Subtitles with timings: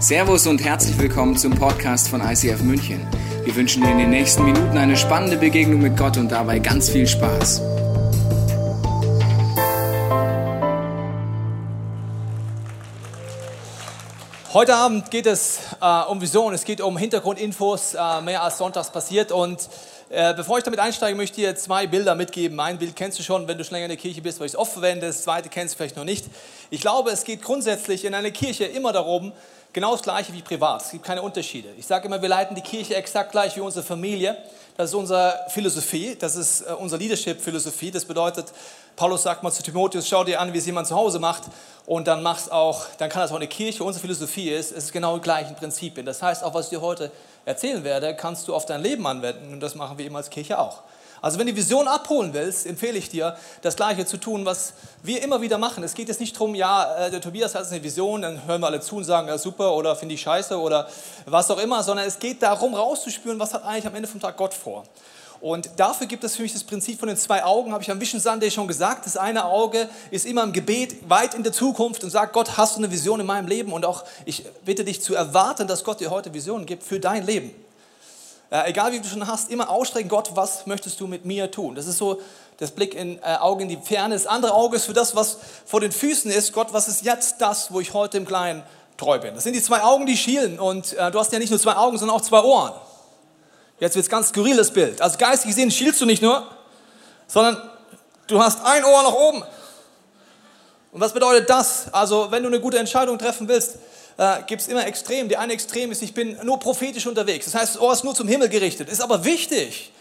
[0.00, 3.04] Servus und herzlich willkommen zum Podcast von ICF München.
[3.42, 6.88] Wir wünschen dir in den nächsten Minuten eine spannende Begegnung mit Gott und dabei ganz
[6.88, 7.60] viel Spaß.
[14.54, 18.90] Heute Abend geht es äh, um Vision, es geht um Hintergrundinfos, äh, mehr als sonntags
[18.90, 19.32] passiert.
[19.32, 19.68] Und
[20.10, 22.58] äh, bevor ich damit einsteige, möchte ich dir zwei Bilder mitgeben.
[22.60, 24.52] Ein Bild kennst du schon, wenn du schon länger in der Kirche bist, weil ich
[24.52, 25.08] es oft verwende.
[25.08, 26.26] Das zweite kennst du vielleicht noch nicht.
[26.70, 29.32] Ich glaube, es geht grundsätzlich in einer Kirche immer darum,
[29.72, 30.82] genau das Gleiche wie privat.
[30.82, 31.68] Es gibt keine Unterschiede.
[31.76, 34.36] Ich sage immer, wir leiten die Kirche exakt gleich wie unsere Familie.
[34.76, 37.90] Das ist unsere Philosophie, das ist äh, unsere Leadership-Philosophie.
[37.90, 38.46] Das bedeutet,
[38.94, 41.42] Paulus sagt mal zu Timotheus, schau dir an, wie es jemand zu Hause macht
[41.84, 43.82] und dann mach's auch, dann kann das auch eine Kirche.
[43.82, 46.06] Unsere Philosophie ist, es ist genau die gleichen Prinzipien.
[46.06, 47.10] Das heißt, auch was ich dir heute
[47.44, 50.60] erzählen werde, kannst du auf dein Leben anwenden und das machen wir immer als Kirche
[50.60, 50.82] auch.
[51.20, 54.72] Also wenn du die Vision abholen willst, empfehle ich dir, das Gleiche zu tun, was
[55.02, 55.82] wir immer wieder machen.
[55.84, 58.66] Es geht jetzt nicht darum, ja, äh, der Tobias hat eine Vision, dann hören wir
[58.66, 60.88] alle zu und sagen, ja super oder finde ich scheiße oder
[61.26, 64.36] was auch immer, sondern es geht darum, rauszuspüren, was hat eigentlich am Ende vom Tag
[64.36, 64.84] Gott vor.
[65.40, 68.00] Und dafür gibt es für mich das Prinzip von den zwei Augen, habe ich am
[68.00, 69.06] Vision Sunday schon gesagt.
[69.06, 72.74] Das eine Auge ist immer im Gebet weit in der Zukunft und sagt, Gott, hast
[72.74, 73.72] du eine Vision in meinem Leben?
[73.72, 77.24] Und auch ich bitte dich zu erwarten, dass Gott dir heute Visionen gibt für dein
[77.24, 77.54] Leben.
[78.50, 81.74] Äh, egal wie du schon hast, immer ausstrecken, Gott, was möchtest du mit mir tun?
[81.74, 82.20] Das ist so
[82.56, 84.14] das Blick in äh, Auge in die Ferne.
[84.14, 86.52] Das andere Auge ist für das, was vor den Füßen ist.
[86.52, 88.62] Gott, was ist jetzt das, wo ich heute im Kleinen
[88.96, 89.34] treu bin?
[89.34, 90.58] Das sind die zwei Augen, die schielen.
[90.58, 92.72] Und äh, du hast ja nicht nur zwei Augen, sondern auch zwei Ohren.
[93.80, 95.00] Jetzt wird es ganz skurriles Bild.
[95.02, 96.46] Also geistig gesehen schielst du nicht nur,
[97.26, 97.62] sondern
[98.26, 99.44] du hast ein Ohr nach oben.
[100.90, 101.92] Und was bedeutet das?
[101.92, 103.78] Also wenn du eine gute Entscheidung treffen willst,
[104.18, 105.28] äh, gibt es immer Extrem.
[105.28, 107.46] Der eine Extrem ist, ich bin nur prophetisch unterwegs.
[107.46, 108.90] Das heißt, das Ohr ist nur zum Himmel gerichtet.
[108.90, 109.92] Ist aber wichtig.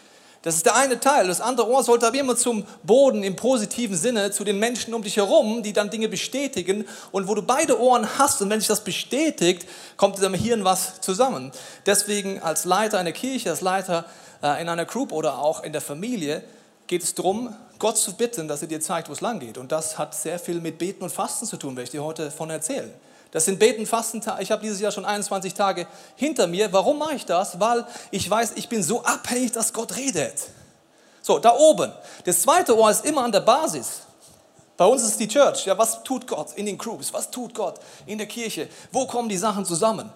[0.42, 1.28] Das ist der eine Teil.
[1.28, 5.04] Das andere Ohr sollte aber immer zum Boden im positiven Sinne, zu den Menschen um
[5.04, 6.86] dich herum, die dann Dinge bestätigen.
[7.12, 10.64] Und wo du beide Ohren hast und wenn sich das bestätigt, kommt in deinem Hirn
[10.64, 11.52] was zusammen.
[11.86, 14.06] Deswegen als Leiter einer Kirche, als Leiter
[14.42, 16.44] äh, in einer Group oder auch in der Familie
[16.88, 19.58] geht es darum, Gott zu bitten, dass er dir zeigt, wo es lang geht.
[19.58, 22.26] Und das hat sehr viel mit Beten und Fasten zu tun, werde ich dir heute
[22.26, 22.92] davon erzählen.
[23.32, 24.22] Das sind Beten, Fasten.
[24.40, 26.72] Ich habe dieses Jahr schon 21 Tage hinter mir.
[26.72, 27.60] Warum mache ich das?
[27.60, 30.50] Weil ich weiß, ich bin so abhängig, dass Gott redet.
[31.22, 31.92] So, da oben.
[32.24, 34.02] Das zweite Ohr ist immer an der Basis.
[34.78, 35.66] Bei uns ist die Church.
[35.66, 37.12] Ja, was tut Gott in den Groups?
[37.12, 38.70] Was tut Gott in der Kirche?
[38.92, 40.12] Wo kommen die Sachen zusammen?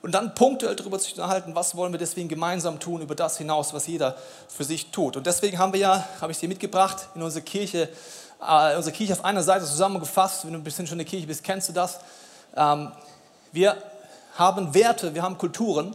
[0.00, 3.74] Und dann punktuell darüber zu unterhalten, was wollen wir deswegen gemeinsam tun, über das hinaus,
[3.74, 4.16] was jeder
[4.46, 5.16] für sich tut.
[5.16, 7.88] Und deswegen haben wir ja, habe ich dir mitgebracht, in unsere Kirche,
[8.40, 10.44] äh, unsere Kirche auf einer Seite zusammengefasst.
[10.44, 11.98] Wenn du ein bisschen schon in der Kirche bist, kennst du das.
[12.56, 12.92] Ähm,
[13.52, 13.76] wir
[14.36, 15.94] haben Werte, wir haben Kulturen,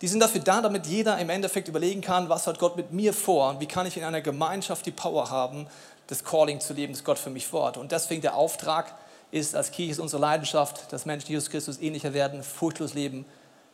[0.00, 3.12] die sind dafür da, damit jeder im Endeffekt überlegen kann, was hat Gott mit mir
[3.12, 5.68] vor und wie kann ich in einer Gemeinschaft die Power haben,
[6.08, 7.76] das Calling zu leben, das Gott für mich vorhat.
[7.76, 8.94] Und deswegen der Auftrag
[9.30, 13.24] ist, als Kirche ist unsere Leidenschaft, dass Menschen Jesus Christus ähnlicher werden, furchtlos leben,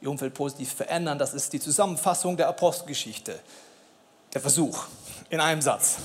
[0.00, 1.18] ihr Umfeld positiv verändern.
[1.18, 3.38] Das ist die Zusammenfassung der Apostelgeschichte.
[4.34, 4.84] Der Versuch
[5.30, 5.96] in einem Satz.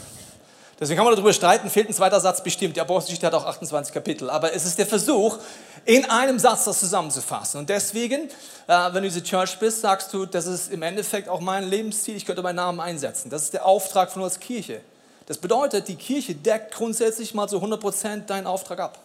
[0.83, 2.75] Deswegen kann man darüber streiten, fehlt ein zweiter Satz bestimmt.
[2.75, 4.29] Die Apostelgeschichte hat auch 28 Kapitel.
[4.29, 5.37] Aber es ist der Versuch,
[5.85, 7.61] in einem Satz das zusammenzufassen.
[7.61, 8.27] Und deswegen,
[8.67, 12.17] äh, wenn du diese Church bist, sagst du, das ist im Endeffekt auch mein Lebensziel,
[12.17, 13.29] ich könnte meinen Namen einsetzen.
[13.29, 14.81] Das ist der Auftrag von uns Kirche.
[15.25, 18.99] Das bedeutet, die Kirche deckt grundsätzlich mal so 100% deinen Auftrag ab.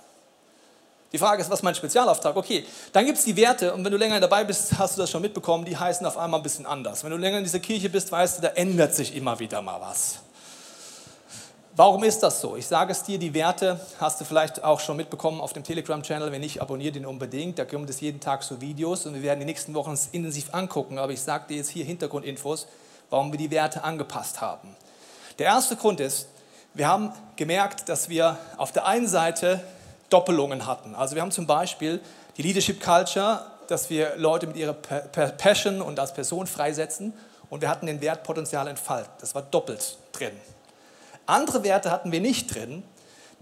[1.12, 2.34] Die Frage ist, was ist mein Spezialauftrag?
[2.34, 5.12] Okay, dann gibt es die Werte und wenn du länger dabei bist, hast du das
[5.12, 7.04] schon mitbekommen, die heißen auf einmal ein bisschen anders.
[7.04, 9.80] Wenn du länger in dieser Kirche bist, weißt du, da ändert sich immer wieder mal
[9.80, 10.18] was.
[11.78, 12.56] Warum ist das so?
[12.56, 16.32] Ich sage es dir, die Werte hast du vielleicht auch schon mitbekommen auf dem Telegram-Channel.
[16.32, 17.56] Wenn nicht, abonniere den unbedingt.
[17.56, 20.52] Da kommt es jeden Tag so Videos und wir werden die nächsten Wochen uns intensiv
[20.52, 20.98] angucken.
[20.98, 22.66] Aber ich sage dir jetzt hier Hintergrundinfos,
[23.10, 24.74] warum wir die Werte angepasst haben.
[25.38, 26.26] Der erste Grund ist,
[26.74, 29.62] wir haben gemerkt, dass wir auf der einen Seite
[30.10, 30.96] Doppelungen hatten.
[30.96, 32.00] Also wir haben zum Beispiel
[32.38, 37.12] die Leadership Culture, dass wir Leute mit ihrer Passion und als Person freisetzen.
[37.50, 39.12] Und wir hatten den Wert Potenzial entfalten.
[39.20, 40.32] Das war doppelt drin.
[41.28, 42.82] Andere Werte hatten wir nicht drin,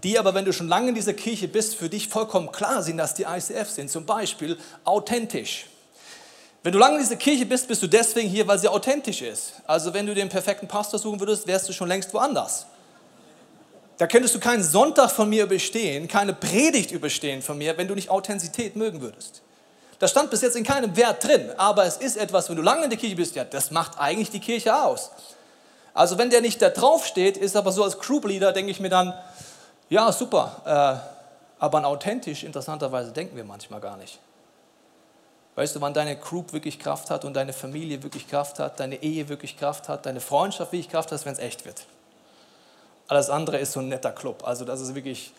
[0.03, 2.97] die aber, wenn du schon lange in dieser Kirche bist, für dich vollkommen klar sind,
[2.97, 3.89] dass die ICF sind.
[3.89, 5.67] Zum Beispiel authentisch.
[6.63, 9.53] Wenn du lange in dieser Kirche bist, bist du deswegen hier, weil sie authentisch ist.
[9.65, 12.65] Also wenn du den perfekten Pastor suchen würdest, wärst du schon längst woanders.
[13.97, 17.95] Da könntest du keinen Sonntag von mir überstehen, keine Predigt überstehen von mir, wenn du
[17.95, 19.41] nicht Authentizität mögen würdest.
[19.97, 22.83] Das stand bis jetzt in keinem Wert drin, aber es ist etwas, wenn du lange
[22.83, 25.09] in der Kirche bist, ja, das macht eigentlich die Kirche aus.
[25.97, 28.89] Also wenn der nicht da drauf steht, ist aber so als Group-Leader, denke ich mir
[28.89, 29.15] dann,
[29.89, 34.19] ja, super, äh, aber an authentisch, interessanterweise, denken wir manchmal gar nicht.
[35.55, 39.01] Weißt du, wann deine Group wirklich Kraft hat und deine Familie wirklich Kraft hat, deine
[39.01, 41.87] Ehe wirklich Kraft hat, deine Freundschaft wirklich Kraft hat, wenn es echt wird.
[43.07, 44.43] Alles andere ist so ein netter Club.
[44.45, 45.33] Also das ist wirklich,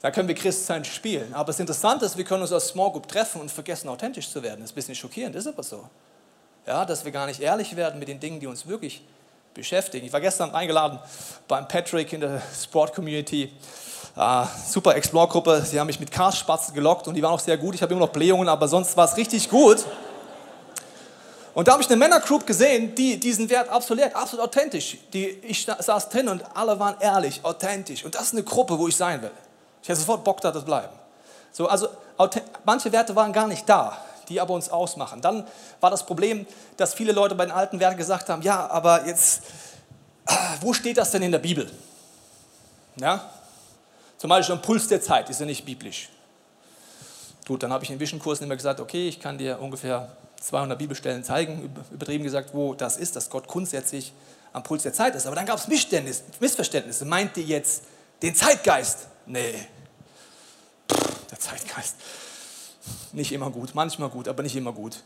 [0.00, 1.32] Da können wir Christsein spielen.
[1.34, 4.42] Aber das Interessante ist, wir können uns als Small Group treffen und vergessen, authentisch zu
[4.42, 4.60] werden.
[4.60, 5.88] Das ist ein bisschen schockierend, ist aber so.
[6.66, 9.02] Ja, dass wir gar nicht ehrlich werden mit den Dingen, die uns wirklich
[9.54, 10.06] beschäftigen.
[10.06, 10.98] Ich war gestern eingeladen
[11.48, 13.52] beim Patrick in der Sport Community.
[14.16, 15.62] Uh, super Explore-Gruppe.
[15.64, 17.74] Sie haben mich mit Cars-Spatzen gelockt und die waren auch sehr gut.
[17.74, 19.84] Ich habe immer noch Blähungen, aber sonst war es richtig gut.
[21.54, 24.98] Und da habe ich eine Männergroup gesehen, die diesen Wert absolut, absolut authentisch.
[25.12, 28.04] Die, ich saß drin und alle waren ehrlich, authentisch.
[28.04, 29.32] Und das ist eine Gruppe, wo ich sein will.
[29.82, 30.92] Ich hätte sofort Bock, da zu bleiben.
[31.52, 31.88] So, also
[32.64, 33.96] manche Werte waren gar nicht da,
[34.30, 35.20] die aber uns ausmachen.
[35.20, 35.46] Dann
[35.80, 36.46] war das Problem,
[36.76, 39.42] dass viele Leute bei den alten Werten gesagt haben, ja, aber jetzt,
[40.24, 41.70] ah, wo steht das denn in der Bibel?
[42.96, 43.30] Ja?
[44.16, 46.08] Zum Beispiel ein Puls der Zeit ist ja nicht biblisch.
[47.46, 51.24] Gut, dann habe ich in Vision-Kursen immer gesagt, okay, ich kann dir ungefähr 200 Bibelstellen
[51.24, 54.12] zeigen, übertrieben gesagt, wo das ist, dass Gott grundsätzlich
[54.52, 55.26] am Puls der Zeit ist.
[55.26, 57.04] Aber dann gab es Missverständnisse.
[57.04, 57.82] Meint ihr jetzt
[58.22, 59.08] den Zeitgeist?
[59.26, 59.66] Nee.
[61.30, 61.96] der Zeitgeist.
[63.12, 65.02] Nicht immer gut, manchmal gut, aber nicht immer gut.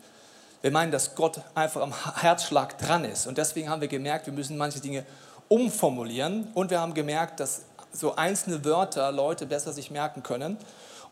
[0.62, 3.26] Wir meinen, dass Gott einfach am Herzschlag dran ist.
[3.26, 5.04] Und deswegen haben wir gemerkt, wir müssen manche Dinge
[5.48, 6.48] umformulieren.
[6.54, 10.56] Und wir haben gemerkt, dass so einzelne Wörter Leute besser sich merken können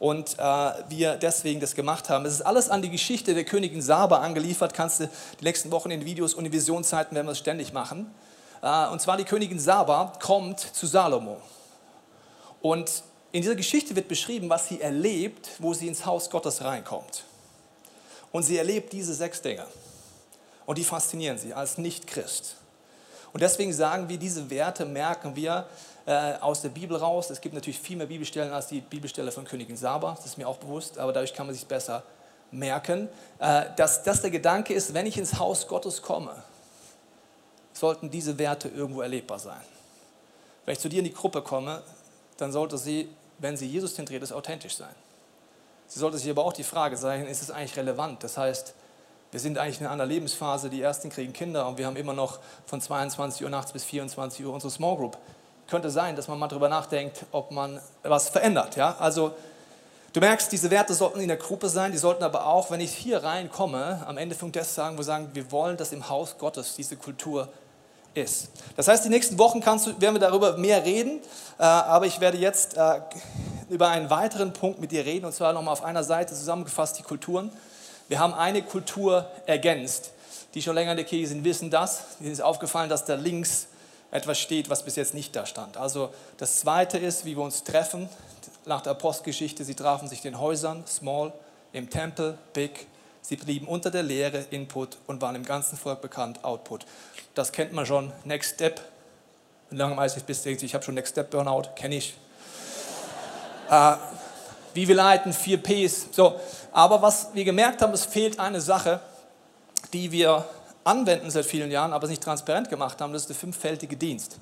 [0.03, 0.43] und äh,
[0.89, 2.27] wir deswegen das gemacht haben.
[2.27, 4.75] Es ist alles an die Geschichte der Königin Saba angeliefert.
[4.75, 5.09] Kannst du
[5.39, 8.13] die nächsten Wochen in Videos und in Visionszeiten werden wir es ständig machen.
[8.63, 11.41] Äh, und zwar die Königin Saba kommt zu Salomo.
[12.61, 17.25] Und in dieser Geschichte wird beschrieben, was sie erlebt, wo sie ins Haus Gottes reinkommt.
[18.31, 19.67] Und sie erlebt diese sechs Dinge.
[20.67, 22.57] Und die faszinieren sie als Nicht-Christ.
[23.33, 25.67] Und deswegen sagen wir, diese Werte merken wir,
[26.05, 27.31] äh, aus der Bibel raus.
[27.31, 30.49] Es gibt natürlich viel mehr Bibelstellen als die Bibelstelle von Königin Saba, das ist mir
[30.49, 32.03] auch bewusst, aber dadurch kann man sich besser
[32.51, 33.09] merken,
[33.39, 36.35] äh, dass das der Gedanke ist, wenn ich ins Haus Gottes komme,
[37.73, 39.61] sollten diese Werte irgendwo erlebbar sein.
[40.65, 41.83] Wenn ich zu dir in die Gruppe komme,
[42.37, 43.09] dann sollte sie,
[43.43, 44.95] wenn sie Jesus zentriert ist, authentisch sein.
[45.87, 48.25] Sie sollte sich aber auch die Frage sein, ist es eigentlich relevant?
[48.25, 48.75] Das heißt,
[49.31, 52.39] wir sind eigentlich in einer Lebensphase, die Ersten kriegen Kinder und wir haben immer noch
[52.65, 55.19] von 22 Uhr nachts bis 24 Uhr unsere Small Group
[55.73, 58.77] könnte sein, dass man mal darüber nachdenkt, ob man was verändert.
[58.77, 58.95] Ja?
[58.99, 59.33] Also
[60.13, 62.93] du merkst, diese Werte sollten in der Gruppe sein, die sollten aber auch, wenn ich
[62.93, 66.77] hier reinkomme, am Ende des sagen, wo wir sagen, wir wollen, dass im Haus Gottes
[66.77, 67.49] diese Kultur
[68.15, 68.49] ist.
[68.77, 71.21] Das heißt, die nächsten Wochen du, werden wir darüber mehr reden,
[71.59, 73.01] äh, aber ich werde jetzt äh,
[73.69, 77.03] über einen weiteren Punkt mit dir reden, und zwar nochmal auf einer Seite zusammengefasst die
[77.03, 77.51] Kulturen.
[78.09, 80.11] Wir haben eine Kultur ergänzt.
[80.55, 82.03] Die schon länger in der Kirche sind, wissen das.
[82.21, 83.69] Ihnen ist aufgefallen, dass da links
[84.11, 85.79] etwas steht, was bis jetzt nicht da stand.
[85.79, 88.09] Also das Zweite ist, wie wir uns treffen.
[88.67, 91.33] Nach der Apostelgeschichte, sie trafen sich in den Häusern, small,
[91.73, 92.87] im Tempel, big.
[93.23, 96.85] Sie blieben unter der Lehre, Input und waren im ganzen Volk bekannt, Output.
[97.35, 98.13] Das kennt man schon.
[98.25, 98.83] Next Step.
[99.71, 102.15] Wenn du langweilig bist, denkst du, ich habe schon Next Step Burnout, kenne ich.
[103.71, 103.95] äh,
[104.75, 106.09] wie wir leiten, vier Ps.
[106.13, 106.39] So.
[106.73, 109.01] Aber was wir gemerkt haben, es fehlt eine Sache,
[109.93, 110.45] die wir
[110.85, 114.39] anwenden seit vielen Jahren, aber es nicht transparent gemacht haben, das ist der fünffältige Dienst.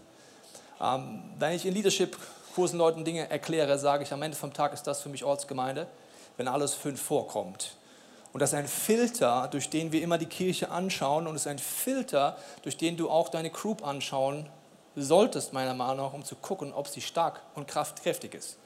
[0.81, 4.87] Ähm, wenn ich in Leadership-Kursen Leuten Dinge erkläre, sage ich, am Ende vom Tag ist
[4.87, 5.87] das für mich Ortsgemeinde,
[6.37, 7.77] wenn alles fünf vorkommt.
[8.33, 11.49] Und das ist ein Filter, durch den wir immer die Kirche anschauen und es ist
[11.49, 14.49] ein Filter, durch den du auch deine Group anschauen
[14.97, 18.57] solltest, meiner Meinung nach, um zu gucken, ob sie stark und kraftkräftig ist.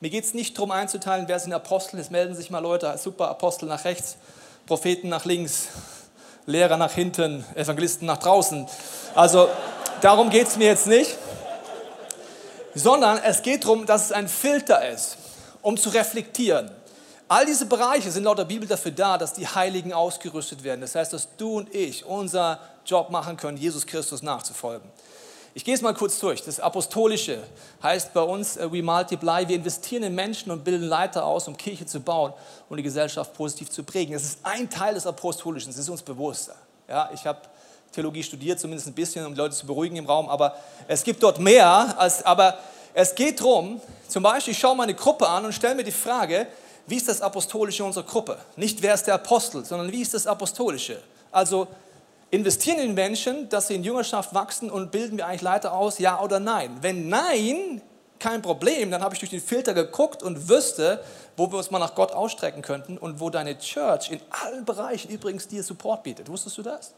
[0.00, 3.28] Mir geht es nicht darum einzuteilen, wer sind Apostel, es melden sich mal Leute, super
[3.28, 4.16] Apostel nach rechts,
[4.66, 5.68] Propheten nach links,
[6.46, 8.66] Lehrer nach hinten, Evangelisten nach draußen.
[9.14, 9.48] Also
[10.00, 11.16] darum geht es mir jetzt nicht,
[12.74, 15.16] sondern es geht darum, dass es ein Filter ist,
[15.62, 16.70] um zu reflektieren.
[17.30, 20.80] All diese Bereiche sind laut der Bibel dafür da, dass die Heiligen ausgerüstet werden.
[20.80, 24.90] Das heißt, dass du und ich unser Job machen können, Jesus Christus nachzufolgen.
[25.54, 26.42] Ich gehe es mal kurz durch.
[26.42, 27.40] Das Apostolische
[27.84, 31.56] heißt bei uns, uh, we multiply, wir investieren in Menschen und bilden Leiter aus, um
[31.56, 32.32] Kirche zu bauen
[32.68, 34.12] und die Gesellschaft positiv zu prägen.
[34.12, 36.50] Das ist ein Teil des Apostolischen, das ist uns bewusst.
[36.88, 37.38] Ja, ich habe
[37.92, 40.56] Theologie studiert, zumindest ein bisschen, um Leute zu beruhigen im Raum, aber
[40.88, 41.94] es gibt dort mehr.
[41.96, 42.58] Als, aber
[42.92, 46.48] es geht darum, zum Beispiel, ich schaue meine Gruppe an und stelle mir die Frage,
[46.86, 48.38] wie ist das Apostolische unserer Gruppe?
[48.56, 51.02] Nicht wer ist der Apostel, sondern wie ist das Apostolische?
[51.30, 51.68] Also
[52.30, 56.20] investieren in Menschen, dass sie in Jüngerschaft wachsen und bilden wir eigentlich Leiter aus, ja
[56.20, 56.78] oder nein?
[56.80, 57.82] Wenn nein,
[58.18, 61.02] kein Problem, dann habe ich durch den Filter geguckt und wüsste,
[61.36, 65.10] wo wir uns mal nach Gott ausstrecken könnten und wo deine Church in allen Bereichen
[65.10, 66.28] übrigens dir Support bietet.
[66.28, 66.92] Wusstest du das?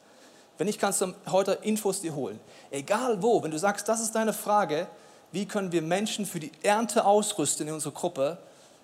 [0.59, 2.39] Wenn nicht, kannst du heute Infos dir holen.
[2.71, 4.87] Egal wo, wenn du sagst, das ist deine Frage,
[5.31, 8.39] wie können wir Menschen für die Ernte ausrüsten in unserer Gruppe,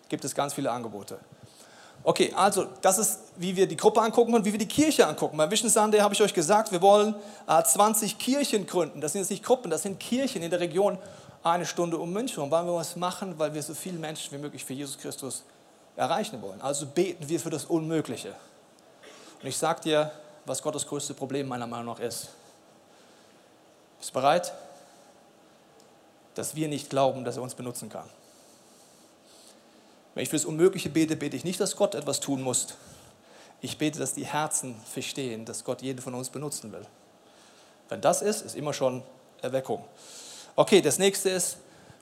[0.09, 1.19] gibt es ganz viele Angebote.
[2.05, 5.37] Okay, also das ist, wie wir die Gruppe angucken und wie wir die Kirche angucken.
[5.37, 7.15] Bei Vision Sunday habe ich euch gesagt, wir wollen
[7.47, 9.01] äh, 20 Kirchen gründen.
[9.01, 10.99] Das sind jetzt nicht Gruppen, das sind Kirchen in der Region
[11.43, 14.39] eine Stunde um München rum, weil wir was machen, weil wir so viele Menschen wie
[14.39, 15.45] möglich für Jesus Christus
[15.97, 16.61] erreichen wollen.
[16.61, 18.35] Also beten wir für das Unmögliche.
[19.41, 20.11] Und ich sage dir,
[20.45, 22.29] was Gottes größte Problem meiner Meinung nach ist.
[23.99, 24.53] Bist du bereit?
[26.35, 28.09] Dass wir nicht glauben, dass er uns benutzen kann.
[30.19, 32.67] Wenn ich für das Unmögliche bete, bete ich nicht, dass Gott etwas tun muss.
[33.61, 36.85] Ich bete, dass die Herzen verstehen, dass Gott jeden von uns benutzen will.
[37.89, 39.05] Wenn das ist, ist immer schon
[39.43, 39.85] Erweckung.
[40.57, 41.59] Okay, das nächste ist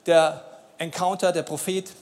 [0.07, 0.43] der
[0.79, 1.93] Encounter, der Prophet.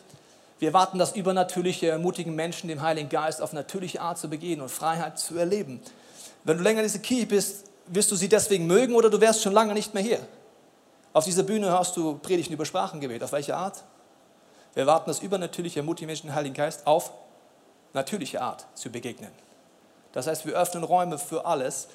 [0.60, 4.68] Wir warten das Übernatürliche, ermutigen Menschen, dem Heiligen Geist auf natürliche Art zu begehen und
[4.68, 5.80] Freiheit zu erleben.
[6.44, 9.42] Wenn du länger in dieser Kirche bist, wirst du sie deswegen mögen oder du wärst
[9.42, 10.20] schon lange nicht mehr hier.
[11.12, 13.20] Auf dieser Bühne hörst du Predigten über Sprachengebet.
[13.24, 13.82] Auf welche Art?
[14.74, 17.12] Wir warten das Übernatürliche, ermutigen Menschen, den Heiligen Geist auf
[17.92, 19.30] natürliche Art zu begegnen.
[20.12, 21.88] Das heißt, wir öffnen Räume für alles.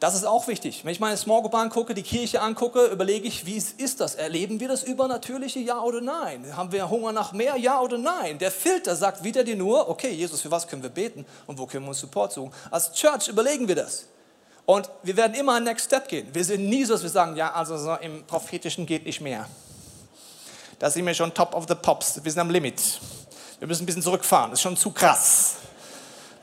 [0.00, 0.84] Das ist auch wichtig.
[0.84, 4.14] Wenn ich meine Small Group angucke, die Kirche angucke, überlege ich, wie ist das?
[4.14, 6.56] Erleben wir das Übernatürliche, ja oder nein?
[6.56, 8.38] Haben wir Hunger nach mehr, ja oder nein?
[8.38, 11.66] Der Filter sagt wieder dir nur, okay, Jesus, für was können wir beten und wo
[11.66, 12.52] können wir uns Support suchen?
[12.70, 14.06] Als Church überlegen wir das.
[14.64, 16.28] Und wir werden immer einen Next Step gehen.
[16.32, 19.46] Wir sind nie so, dass wir sagen, ja, also so im Prophetischen geht nicht mehr.
[20.80, 22.24] Da sind wir schon top of the pops.
[22.24, 22.80] Wir sind am Limit.
[23.58, 24.50] Wir müssen ein bisschen zurückfahren.
[24.50, 25.56] Das ist schon zu krass.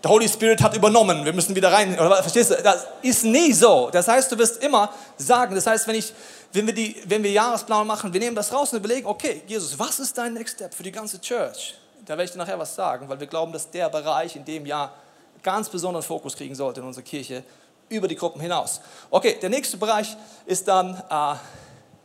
[0.04, 2.00] Der Holy Spirit hat übernommen, wir müssen wieder rein.
[2.00, 2.62] Oder, verstehst du?
[2.62, 3.90] Das ist nie so.
[3.92, 6.14] Das heißt, du wirst immer sagen, das heißt, wenn, ich,
[6.54, 9.78] wenn, wir, die, wenn wir Jahresplan machen, wir nehmen das raus und überlegen, okay, Jesus,
[9.80, 11.74] was ist dein Next Step für die ganze Church?
[12.06, 14.68] Da werde ich dir nachher was sagen, weil wir glauben, dass der Bereich in dem
[14.68, 14.94] Jahr
[15.42, 17.44] ganz besonderen Fokus kriegen sollte in unserer Kirche
[17.90, 18.82] über die Gruppen hinaus.
[19.10, 20.16] Okay, der nächste Bereich
[20.46, 21.38] ist dann uh,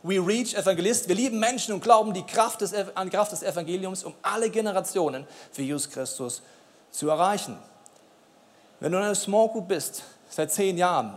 [0.03, 1.07] We Reach Evangelist.
[1.07, 4.49] Wir lieben Menschen und glauben die Kraft des, an die Kraft des Evangeliums, um alle
[4.49, 6.41] Generationen für Jesus Christus
[6.91, 7.57] zu erreichen.
[8.81, 11.13] Wenn du in einer Small Group bist, seit zehn Jahren,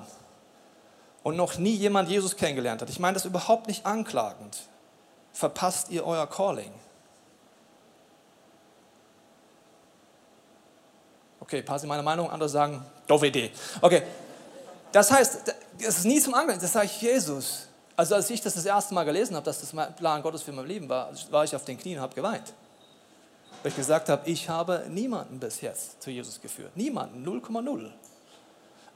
[1.25, 4.63] und noch nie jemand Jesus kennengelernt hat, ich meine das überhaupt nicht anklagend,
[5.33, 6.73] verpasst ihr euer Calling.
[11.41, 13.51] Okay, passe meine Meinung, andere sagen, doofe Idee.
[13.81, 14.05] Okay,
[14.93, 17.67] das heißt, es ist nie zum Angreifen, das sage ich Jesus.
[17.97, 20.53] Also als ich das das erste Mal gelesen habe, dass das mein Plan Gottes für
[20.53, 22.53] mein Leben war, war ich auf den Knien und habe geweint.
[23.63, 26.77] Weil ich gesagt habe, ich habe niemanden bis jetzt zu Jesus geführt.
[26.77, 27.91] Niemanden, 0,0.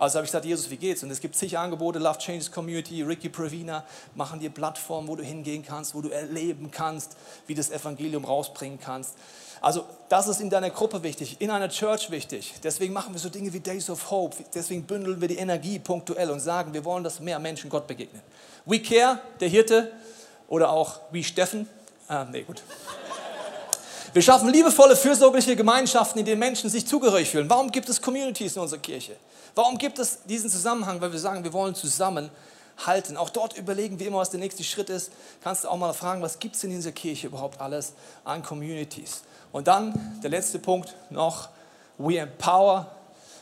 [0.00, 1.02] Also habe ich gesagt, Jesus, wie geht's?
[1.02, 5.22] Und es gibt zig Angebote, Love Changes Community, Ricky Pravina machen dir Plattformen, wo du
[5.22, 9.14] hingehen kannst, wo du erleben kannst, wie das Evangelium rausbringen kannst.
[9.60, 12.54] Also das ist in deiner Gruppe wichtig, in einer Church wichtig.
[12.64, 14.38] Deswegen machen wir so Dinge wie Days of Hope.
[14.54, 18.22] Deswegen bündeln wir die Energie punktuell und sagen, wir wollen, dass mehr Menschen Gott begegnen.
[18.64, 19.92] We Care, der Hirte,
[20.48, 21.68] oder auch We Steffen.
[22.08, 22.62] Ah, nee, gut.
[24.12, 27.48] Wir schaffen liebevolle, fürsorgliche Gemeinschaften, in denen Menschen sich zugehörig fühlen.
[27.48, 29.14] Warum gibt es Communities in unserer Kirche?
[29.54, 31.00] Warum gibt es diesen Zusammenhang?
[31.00, 33.16] Weil wir sagen, wir wollen zusammenhalten.
[33.16, 35.12] Auch dort überlegen wir immer, was der nächste Schritt ist.
[35.44, 37.92] Kannst du auch mal fragen, was gibt es in dieser Kirche überhaupt alles
[38.24, 39.22] an Communities?
[39.52, 41.48] Und dann der letzte Punkt noch,
[41.96, 42.90] we empower.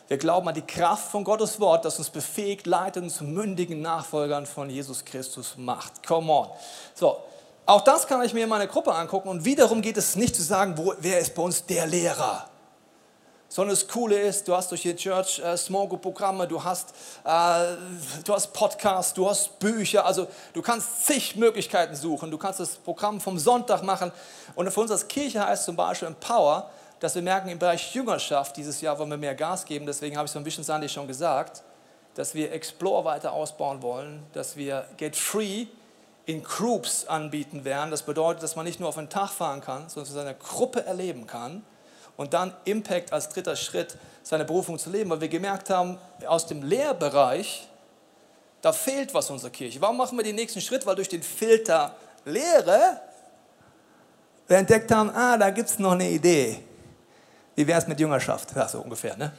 [0.09, 3.81] Wir glauben an die Kraft von Gottes Wort, das uns befähigt, leitet und zu mündigen
[3.81, 6.07] Nachfolgern von Jesus Christus macht.
[6.07, 6.49] Come on.
[6.95, 7.19] So,
[7.69, 10.43] auch das kann ich mir in meiner Gruppe angucken und wiederum geht es nicht zu
[10.43, 12.49] sagen, wo, wer ist bei uns der Lehrer.
[13.47, 16.95] Sondern das Coole ist, du hast durch die Church äh, Small Group Programme, du hast,
[17.25, 17.77] äh,
[18.25, 22.31] du hast Podcasts, du hast Bücher, also du kannst zig Möglichkeiten suchen.
[22.31, 24.13] Du kannst das Programm vom Sonntag machen.
[24.55, 26.71] Und für uns als Kirche heißt zum Beispiel Empower,
[27.01, 29.85] dass wir merken, im Bereich Jüngerschaft dieses Jahr wollen wir mehr Gas geben.
[29.85, 31.63] Deswegen habe ich so ein bisschen Sandy schon gesagt,
[32.15, 35.67] dass wir Explore weiter ausbauen wollen, dass wir Get Free
[36.29, 37.91] in Groups anbieten werden.
[37.91, 41.27] Das bedeutet, dass man nicht nur auf einen Tag fahren kann, sondern seine Gruppe erleben
[41.27, 41.65] kann
[42.19, 46.45] und dann Impact als dritter Schritt seine Berufung zu leben, weil wir gemerkt haben, aus
[46.45, 47.67] dem Lehrbereich,
[48.61, 49.81] da fehlt was unserer Kirche.
[49.81, 50.85] Warum machen wir den nächsten Schritt?
[50.85, 53.01] Weil durch den Filter Lehre
[54.47, 56.63] wir entdeckt haben, ah, da gibt es noch eine Idee.
[57.55, 58.55] Wie wäre es mit Jüngerschaft?
[58.55, 59.33] Ja, so ungefähr, ne?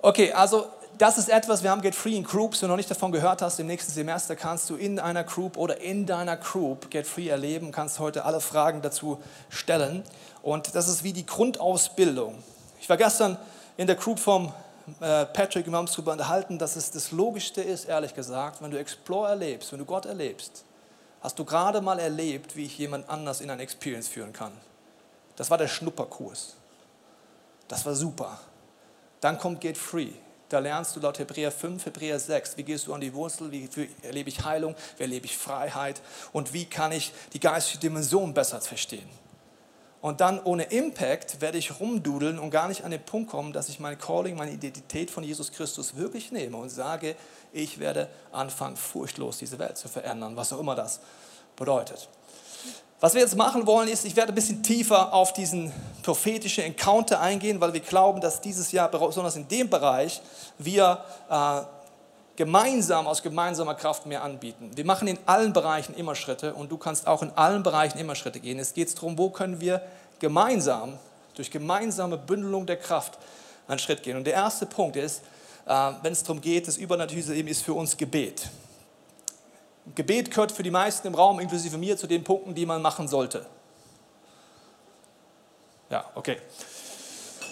[0.00, 0.68] Okay, also
[1.00, 3.40] das ist etwas, wir haben Get Free in Groups, wenn du noch nicht davon gehört
[3.40, 7.28] hast, im nächsten Semester kannst du in einer Group oder in deiner Group Get Free
[7.28, 10.04] erleben, kannst heute alle Fragen dazu stellen.
[10.42, 12.42] Und das ist wie die Grundausbildung.
[12.82, 13.38] Ich war gestern
[13.78, 14.52] in der Group vom
[15.00, 18.60] äh, Patrick und wir haben uns darüber unterhalten, dass es das Logischste ist, ehrlich gesagt,
[18.60, 20.64] wenn du Explore erlebst, wenn du Gott erlebst,
[21.22, 24.52] hast du gerade mal erlebt, wie ich jemand anders in ein Experience führen kann.
[25.36, 26.56] Das war der Schnupperkurs.
[27.68, 28.38] Das war super.
[29.22, 30.12] Dann kommt Get Free.
[30.50, 33.68] Da lernst du laut Hebräer 5, Hebräer 6, wie gehst du an die Wurzel, wie
[34.02, 36.02] erlebe ich Heilung, wie erlebe ich Freiheit
[36.32, 39.08] und wie kann ich die geistige Dimension besser verstehen.
[40.00, 43.68] Und dann ohne Impact werde ich rumdudeln und gar nicht an den Punkt kommen, dass
[43.68, 47.14] ich mein Calling, meine Identität von Jesus Christus wirklich nehme und sage,
[47.52, 50.98] ich werde anfangen, furchtlos diese Welt zu verändern, was auch immer das
[51.54, 52.08] bedeutet.
[53.00, 57.18] Was wir jetzt machen wollen, ist, ich werde ein bisschen tiefer auf diesen prophetischen Encounter
[57.18, 60.20] eingehen, weil wir glauben, dass dieses Jahr, besonders in dem Bereich,
[60.58, 61.62] wir äh,
[62.36, 64.70] gemeinsam aus gemeinsamer Kraft mehr anbieten.
[64.74, 68.14] Wir machen in allen Bereichen immer Schritte und du kannst auch in allen Bereichen immer
[68.14, 68.58] Schritte gehen.
[68.58, 69.80] Es geht darum, wo können wir
[70.18, 70.98] gemeinsam,
[71.34, 73.18] durch gemeinsame Bündelung der Kraft,
[73.66, 74.18] einen Schritt gehen.
[74.18, 75.22] Und der erste Punkt ist,
[75.66, 78.50] äh, wenn es darum geht, das Übernatürliche eben ist für uns Gebet.
[79.94, 83.08] Gebet gehört für die meisten im Raum, inklusive mir, zu den Punkten, die man machen
[83.08, 83.46] sollte.
[85.90, 86.36] Ja, okay.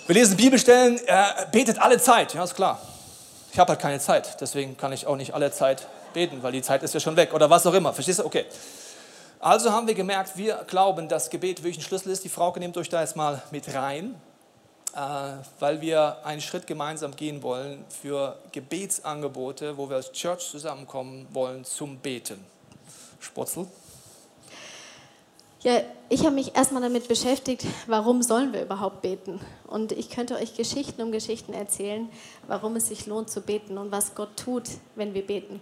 [0.06, 2.80] Wir lesen Bibelstellen, äh, betet alle Zeit, ja, ist klar.
[3.52, 6.62] Ich habe halt keine Zeit, deswegen kann ich auch nicht alle Zeit beten, weil die
[6.62, 7.92] Zeit ist ja schon weg oder was auch immer.
[7.92, 8.24] Verstehst du?
[8.24, 8.44] Okay.
[9.40, 12.24] Also haben wir gemerkt, wir glauben, dass Gebet wirklich ein Schlüssel ist.
[12.24, 14.20] Die Frau nimmt euch da jetzt mal mit rein,
[15.58, 21.64] weil wir einen Schritt gemeinsam gehen wollen für Gebetsangebote, wo wir als Church zusammenkommen wollen
[21.64, 22.44] zum Beten.
[23.20, 23.66] Spotzel.
[25.60, 29.40] Ja, ich habe mich erstmal damit beschäftigt, warum sollen wir überhaupt beten?
[29.66, 32.08] Und ich könnte euch Geschichten um Geschichten erzählen,
[32.46, 34.64] warum es sich lohnt zu beten und was Gott tut,
[34.94, 35.60] wenn wir beten.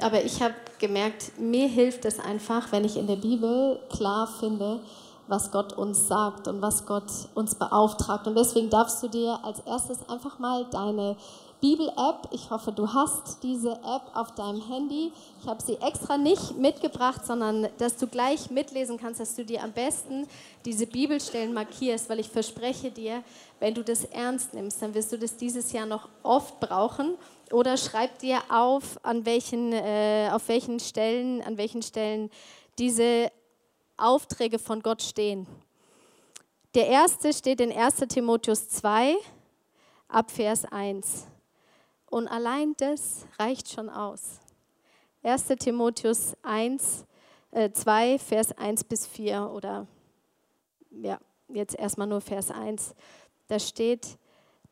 [0.00, 4.80] Aber ich habe gemerkt, mir hilft es einfach, wenn ich in der Bibel klar finde,
[5.28, 8.26] was Gott uns sagt und was Gott uns beauftragt.
[8.26, 11.16] Und deswegen darfst du dir als erstes einfach mal deine
[11.60, 12.28] Bibel-App.
[12.30, 15.12] Ich hoffe, du hast diese App auf deinem Handy.
[15.42, 19.62] Ich habe sie extra nicht mitgebracht, sondern dass du gleich mitlesen kannst, dass du dir
[19.62, 20.26] am besten
[20.64, 23.22] diese Bibelstellen markierst, weil ich verspreche dir,
[23.60, 27.16] wenn du das ernst nimmst, dann wirst du das dieses Jahr noch oft brauchen.
[27.50, 32.30] Oder schreib dir auf, an welchen, äh, auf welchen Stellen, an welchen Stellen
[32.78, 33.32] diese
[33.98, 35.46] Aufträge von Gott stehen.
[36.74, 39.16] Der erste steht in 1 Timotheus 2,
[40.08, 41.26] ab Vers 1.
[42.10, 44.40] Und allein das reicht schon aus.
[45.22, 45.46] 1.
[45.58, 47.04] Timotheus 1,
[47.50, 49.86] äh, 2, Vers 1 bis 4 oder
[50.90, 52.94] ja, jetzt erstmal nur Vers 1.
[53.48, 54.18] Da steht,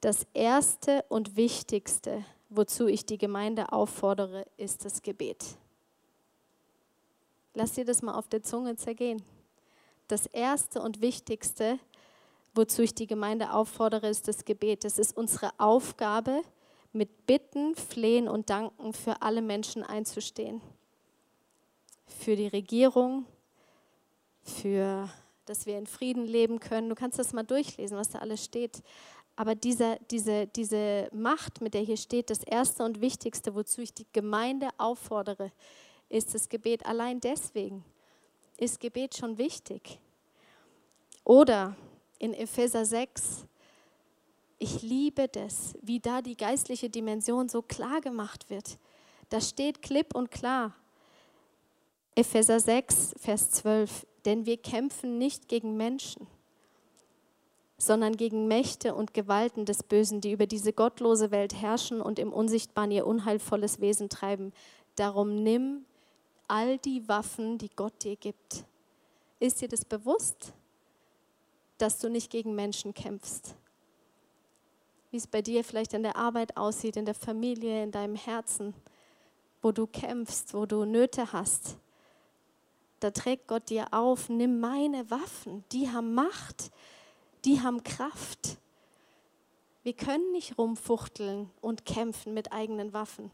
[0.00, 5.44] das Erste und Wichtigste, wozu ich die Gemeinde auffordere, ist das Gebet.
[7.58, 9.22] Lass dir das mal auf der Zunge zergehen.
[10.08, 11.78] Das Erste und Wichtigste,
[12.54, 14.84] wozu ich die Gemeinde auffordere, ist das Gebet.
[14.84, 16.42] Es ist unsere Aufgabe,
[16.92, 20.60] mit Bitten, Flehen und Danken für alle Menschen einzustehen.
[22.06, 23.24] Für die Regierung,
[24.42, 25.08] für
[25.46, 26.90] dass wir in Frieden leben können.
[26.90, 28.82] Du kannst das mal durchlesen, was da alles steht.
[29.34, 33.94] Aber diese, diese, diese Macht, mit der hier steht, das Erste und Wichtigste, wozu ich
[33.94, 35.52] die Gemeinde auffordere,
[36.08, 36.86] ist das Gebet.
[36.86, 37.84] Allein deswegen
[38.56, 40.00] ist Gebet schon wichtig.
[41.24, 41.76] Oder
[42.18, 43.44] in Epheser 6,
[44.58, 48.78] ich liebe das, wie da die geistliche Dimension so klar gemacht wird.
[49.28, 50.74] Da steht klipp und klar.
[52.14, 54.06] Epheser 6, Vers 12.
[54.24, 56.26] Denn wir kämpfen nicht gegen Menschen,
[57.76, 62.32] sondern gegen Mächte und Gewalten des Bösen, die über diese gottlose Welt herrschen und im
[62.32, 64.52] Unsichtbaren ihr unheilvolles Wesen treiben.
[64.94, 65.84] Darum nimm
[66.48, 68.64] all die Waffen, die Gott dir gibt.
[69.38, 70.52] Ist dir das bewusst,
[71.78, 73.54] dass du nicht gegen Menschen kämpfst?
[75.16, 78.74] wie es bei dir vielleicht in der Arbeit aussieht, in der Familie, in deinem Herzen,
[79.62, 81.78] wo du kämpfst, wo du Nöte hast.
[83.00, 86.70] Da trägt Gott dir auf, nimm meine Waffen, die haben Macht,
[87.46, 88.58] die haben Kraft.
[89.82, 93.30] Wir können nicht rumfuchteln und kämpfen mit eigenen Waffen.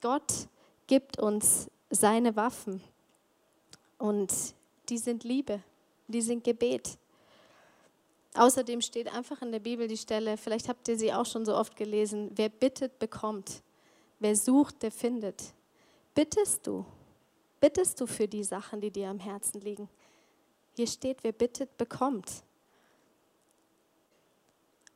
[0.00, 0.48] Gott
[0.88, 2.80] gibt uns seine Waffen
[3.98, 4.32] und
[4.88, 5.62] die sind Liebe,
[6.08, 6.96] die sind Gebet.
[8.34, 11.56] Außerdem steht einfach in der Bibel die Stelle, vielleicht habt ihr sie auch schon so
[11.56, 13.62] oft gelesen, wer bittet, bekommt.
[14.20, 15.42] Wer sucht, der findet.
[16.14, 16.84] Bittest du?
[17.60, 19.88] Bittest du für die Sachen, die dir am Herzen liegen?
[20.76, 22.30] Hier steht, wer bittet, bekommt.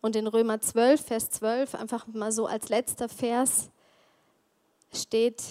[0.00, 3.70] Und in Römer 12, Vers 12, einfach mal so als letzter Vers,
[4.92, 5.42] steht,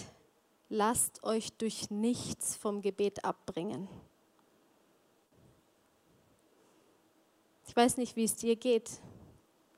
[0.74, 3.88] lasst euch durch nichts vom Gebet abbringen.
[7.66, 8.90] Ich weiß nicht, wie es dir geht,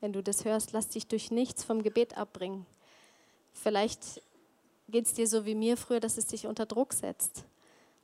[0.01, 0.73] wenn du das hörst.
[0.73, 2.67] Lass dich durch nichts vom Gebet abbringen.
[3.53, 4.23] Vielleicht
[4.89, 7.45] geht es dir so wie mir früher, dass es dich unter Druck setzt.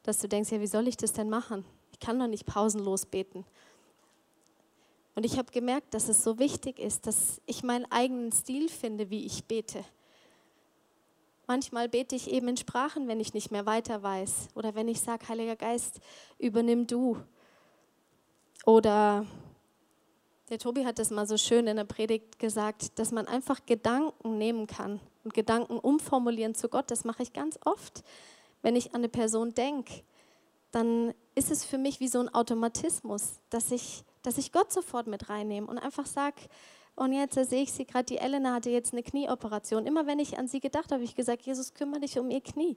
[0.02, 1.64] Dass du denkst, ja, wie soll ich das denn machen?
[1.92, 3.46] Ich kann doch nicht pausenlos beten.
[5.14, 9.10] Und ich habe gemerkt, dass es so wichtig ist, dass ich meinen eigenen Stil finde,
[9.10, 9.84] wie ich bete.
[11.46, 14.48] Manchmal bete ich eben in Sprachen, wenn ich nicht mehr weiter weiß.
[14.54, 16.00] Oder wenn ich sage, Heiliger Geist,
[16.38, 17.16] übernimm du.
[18.64, 19.26] Oder
[20.50, 24.38] der Tobi hat das mal so schön in der Predigt gesagt, dass man einfach Gedanken
[24.38, 26.90] nehmen kann und Gedanken umformulieren zu Gott.
[26.90, 28.04] Das mache ich ganz oft,
[28.62, 30.02] wenn ich an eine Person denke.
[30.70, 35.06] dann ist es für mich wie so ein Automatismus, dass ich, dass ich Gott sofort
[35.06, 36.36] mit reinnehme und einfach sage,
[36.94, 39.86] und jetzt sehe ich sie gerade, die Elena hatte jetzt eine Knieoperation.
[39.86, 42.40] Immer wenn ich an sie gedacht habe, habe ich gesagt, Jesus, kümmere dich um ihr
[42.40, 42.76] Knie.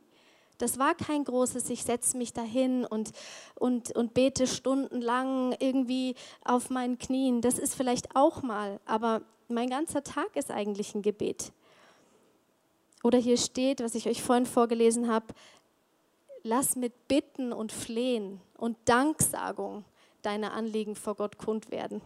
[0.58, 3.12] Das war kein großes, ich setze mich dahin und,
[3.56, 7.42] und, und bete stundenlang irgendwie auf meinen Knien.
[7.42, 11.52] Das ist vielleicht auch mal, aber mein ganzer Tag ist eigentlich ein Gebet.
[13.04, 15.28] Oder hier steht, was ich euch vorhin vorgelesen habe,
[16.44, 19.84] lass mit Bitten und Flehen und Danksagung
[20.22, 22.02] deine Anliegen vor Gott kund werden.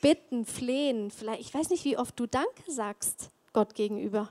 [0.00, 4.30] Bitten, flehen, vielleicht, ich weiß nicht, wie oft du Danke sagst Gott gegenüber.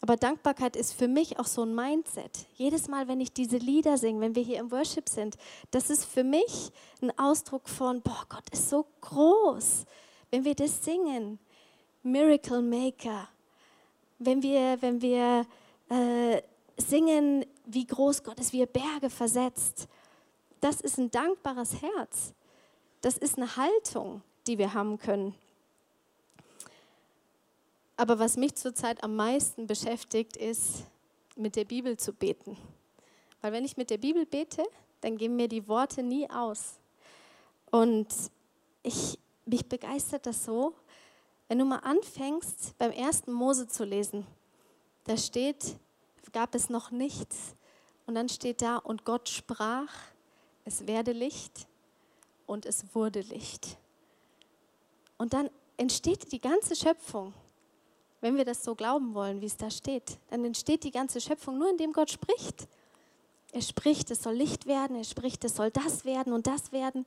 [0.00, 2.46] Aber Dankbarkeit ist für mich auch so ein Mindset.
[2.54, 5.36] Jedes Mal, wenn ich diese Lieder singe, wenn wir hier im Worship sind,
[5.70, 9.84] das ist für mich ein Ausdruck von, boah, Gott ist so groß.
[10.30, 11.38] Wenn wir das singen,
[12.02, 13.28] Miracle Maker,
[14.18, 15.46] wenn wir, wenn wir
[15.88, 16.42] äh,
[16.76, 19.88] singen, wie groß Gott ist, wie er Berge versetzt.
[20.60, 22.34] Das ist ein dankbares Herz.
[23.00, 25.34] Das ist eine Haltung, die wir haben können.
[27.96, 30.84] Aber was mich zurzeit am meisten beschäftigt, ist,
[31.36, 32.56] mit der Bibel zu beten.
[33.40, 34.64] Weil wenn ich mit der Bibel bete,
[35.00, 36.74] dann gehen mir die Worte nie aus.
[37.70, 38.08] Und
[38.82, 40.74] ich, mich begeistert das so,
[41.48, 44.26] wenn du mal anfängst, beim ersten Mose zu lesen,
[45.04, 45.76] da steht,
[46.32, 47.54] gab es noch nichts.
[48.06, 49.92] Und dann steht da, und Gott sprach,
[50.64, 51.66] es werde Licht
[52.46, 53.76] und es wurde Licht.
[55.22, 57.32] Und dann entsteht die ganze Schöpfung.
[58.20, 61.58] Wenn wir das so glauben wollen, wie es da steht, dann entsteht die ganze Schöpfung
[61.58, 62.66] nur, indem Gott spricht.
[63.52, 67.06] Er spricht, es soll Licht werden, er spricht, es soll das werden und das werden.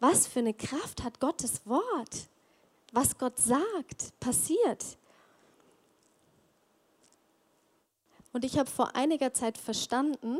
[0.00, 2.26] Was für eine Kraft hat Gottes Wort?
[2.90, 4.84] Was Gott sagt, passiert.
[8.32, 10.38] Und ich habe vor einiger Zeit verstanden,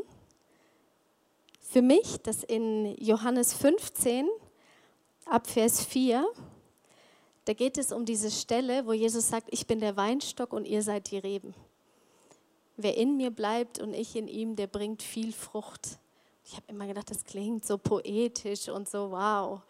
[1.61, 4.27] für mich, dass in Johannes 15
[5.25, 6.25] ab Vers 4,
[7.45, 10.81] da geht es um diese Stelle, wo Jesus sagt, ich bin der Weinstock und ihr
[10.81, 11.53] seid die Reben.
[12.77, 15.99] Wer in mir bleibt und ich in ihm, der bringt viel Frucht.
[16.45, 19.61] Ich habe immer gedacht, das klingt so poetisch und so wow.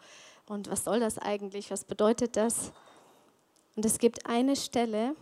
[0.46, 1.70] Und was soll das eigentlich?
[1.70, 2.72] Was bedeutet das?
[3.76, 5.16] Und es gibt eine Stelle,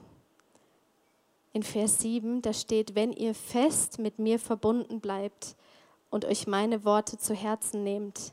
[1.52, 5.54] in Vers 7, da steht, wenn ihr fest mit mir verbunden bleibt
[6.10, 8.32] und euch meine Worte zu Herzen nehmt,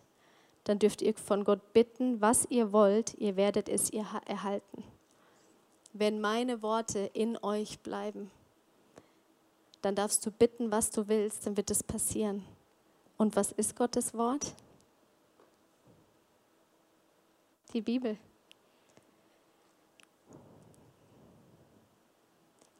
[0.70, 4.84] dann dürft ihr von Gott bitten, was ihr wollt, ihr werdet es ihr erhalten.
[5.94, 8.30] Wenn meine Worte in euch bleiben,
[9.82, 12.46] dann darfst du bitten, was du willst, dann wird es passieren.
[13.18, 14.54] Und was ist Gottes Wort?
[17.74, 18.16] Die Bibel.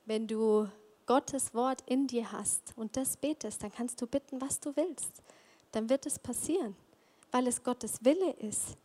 [0.06, 0.68] wenn du
[1.06, 5.22] Gottes Wort in dir hast und das betest, dann kannst du bitten, was du willst.
[5.72, 6.76] Dann wird es passieren,
[7.32, 8.78] weil es Gottes Wille ist.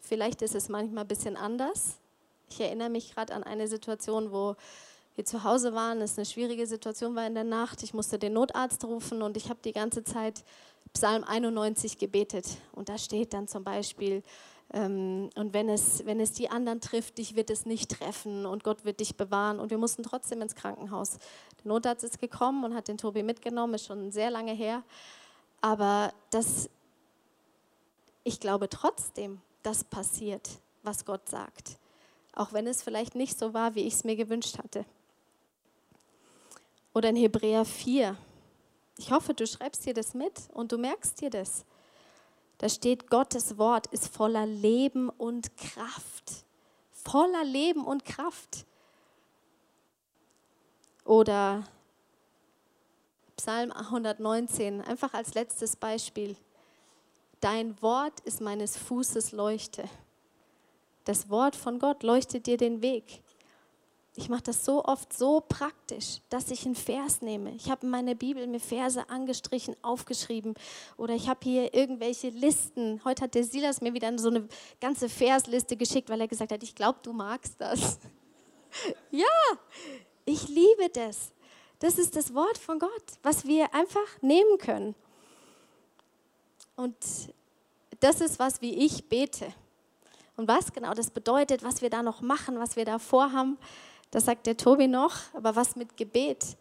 [0.00, 1.96] Vielleicht ist es manchmal ein bisschen anders.
[2.50, 4.54] Ich erinnere mich gerade an eine Situation, wo
[5.16, 7.82] wir zu Hause waren, es eine schwierige Situation war in der Nacht.
[7.82, 10.44] Ich musste den Notarzt rufen und ich habe die ganze Zeit
[10.92, 12.46] Psalm 91 gebetet.
[12.72, 14.22] Und da steht dann zum Beispiel,
[14.72, 18.64] ähm, und wenn es, wenn es die anderen trifft, dich wird es nicht treffen und
[18.64, 19.60] Gott wird dich bewahren.
[19.60, 21.18] Und wir mussten trotzdem ins Krankenhaus.
[21.64, 24.82] Notarzt ist gekommen und hat den Tobi mitgenommen, ist schon sehr lange her.
[25.60, 26.68] Aber das,
[28.22, 30.48] ich glaube trotzdem, dass passiert,
[30.82, 31.78] was Gott sagt.
[32.34, 34.84] Auch wenn es vielleicht nicht so war, wie ich es mir gewünscht hatte.
[36.92, 38.16] Oder in Hebräer 4.
[38.98, 41.64] Ich hoffe, du schreibst dir das mit und du merkst dir das.
[42.58, 46.44] Da steht, Gottes Wort ist voller Leben und Kraft.
[46.92, 48.64] Voller Leben und Kraft.
[51.04, 51.64] Oder
[53.36, 56.36] Psalm 119, einfach als letztes Beispiel.
[57.40, 59.84] Dein Wort ist meines Fußes Leuchte.
[61.04, 63.22] Das Wort von Gott leuchtet dir den Weg.
[64.16, 67.50] Ich mache das so oft so praktisch, dass ich einen Vers nehme.
[67.56, 70.54] Ich habe in meiner Bibel mir Verse angestrichen, aufgeschrieben
[70.96, 73.04] oder ich habe hier irgendwelche Listen.
[73.04, 74.48] Heute hat der Silas mir wieder so eine
[74.80, 77.98] ganze Versliste geschickt, weil er gesagt hat, ich glaube, du magst das.
[79.10, 79.26] ja,
[80.24, 81.32] ich liebe das.
[81.78, 84.94] Das ist das Wort von Gott, was wir einfach nehmen können.
[86.76, 86.96] Und
[88.00, 89.52] das ist was, wie ich bete.
[90.36, 93.58] Und was genau das bedeutet, was wir da noch machen, was wir da vorhaben,
[94.10, 96.56] das sagt der Tobi noch, aber was mit Gebet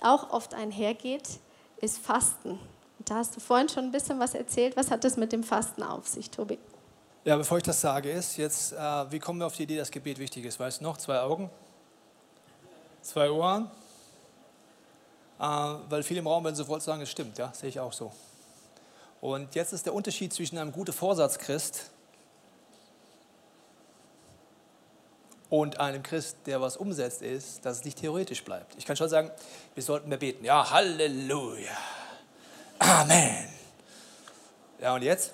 [0.00, 1.40] auch oft einhergeht,
[1.80, 2.52] ist Fasten.
[2.98, 4.76] Und da hast du vorhin schon ein bisschen was erzählt.
[4.76, 6.58] Was hat das mit dem Fasten auf sich, Tobi?
[7.24, 8.76] Ja, bevor ich das sage, ist jetzt, äh,
[9.10, 10.60] wie kommen wir auf die Idee, dass Gebet wichtig ist?
[10.60, 10.96] Weißt du noch?
[10.96, 11.50] Zwei Augen,
[13.06, 13.70] zwei Ohren,
[15.38, 18.12] weil viele im Raum werden sofort sagen, es stimmt, ja, sehe ich auch so.
[19.20, 21.90] Und jetzt ist der Unterschied zwischen einem guten Vorsatz-Christ
[25.48, 28.74] und einem Christ, der was umsetzt, ist, dass es nicht theoretisch bleibt.
[28.76, 29.30] Ich kann schon sagen,
[29.74, 30.44] wir sollten mehr beten.
[30.44, 31.76] Ja, Halleluja.
[32.78, 33.48] Amen.
[34.80, 35.32] Ja, und jetzt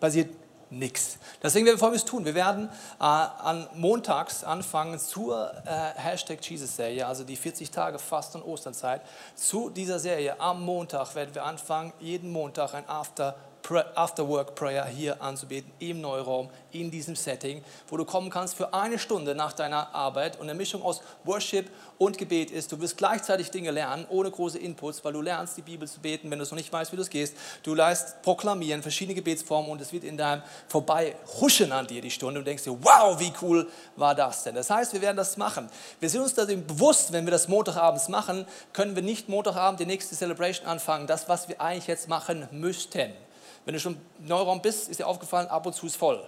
[0.00, 0.30] passiert
[0.70, 1.18] nichts.
[1.42, 2.24] Deswegen werden wir Folgendes tun.
[2.24, 8.34] Wir werden äh, an montags anfangen zur äh, Hashtag Jesus-Serie, also die 40 Tage Fast-
[8.34, 9.02] und Osternzeit.
[9.34, 13.36] Zu dieser Serie am Montag werden wir anfangen, jeden Montag ein After
[13.74, 19.34] After-Work-Prayer hier anzubeten, im Neuraum, in diesem Setting, wo du kommen kannst für eine Stunde
[19.34, 22.70] nach deiner Arbeit und eine Mischung aus Worship und Gebet ist.
[22.70, 26.30] Du wirst gleichzeitig Dinge lernen, ohne große Inputs, weil du lernst, die Bibel zu beten,
[26.30, 27.36] wenn du es noch nicht weißt, wie du es gehst.
[27.62, 32.40] Du leist proklamieren, verschiedene Gebetsformen und es wird in deinem Vorbeihuschen an dir die Stunde
[32.40, 34.54] und denkst dir, wow, wie cool war das denn?
[34.54, 35.68] Das heißt, wir werden das machen.
[35.98, 39.86] Wir sind uns da bewusst, wenn wir das Montagabends machen, können wir nicht Montagabend die
[39.86, 43.25] nächste Celebration anfangen, das, was wir eigentlich jetzt machen müssten.
[43.66, 46.24] Wenn du schon im Neuraum bist, ist dir aufgefallen, ab und zu ist voll.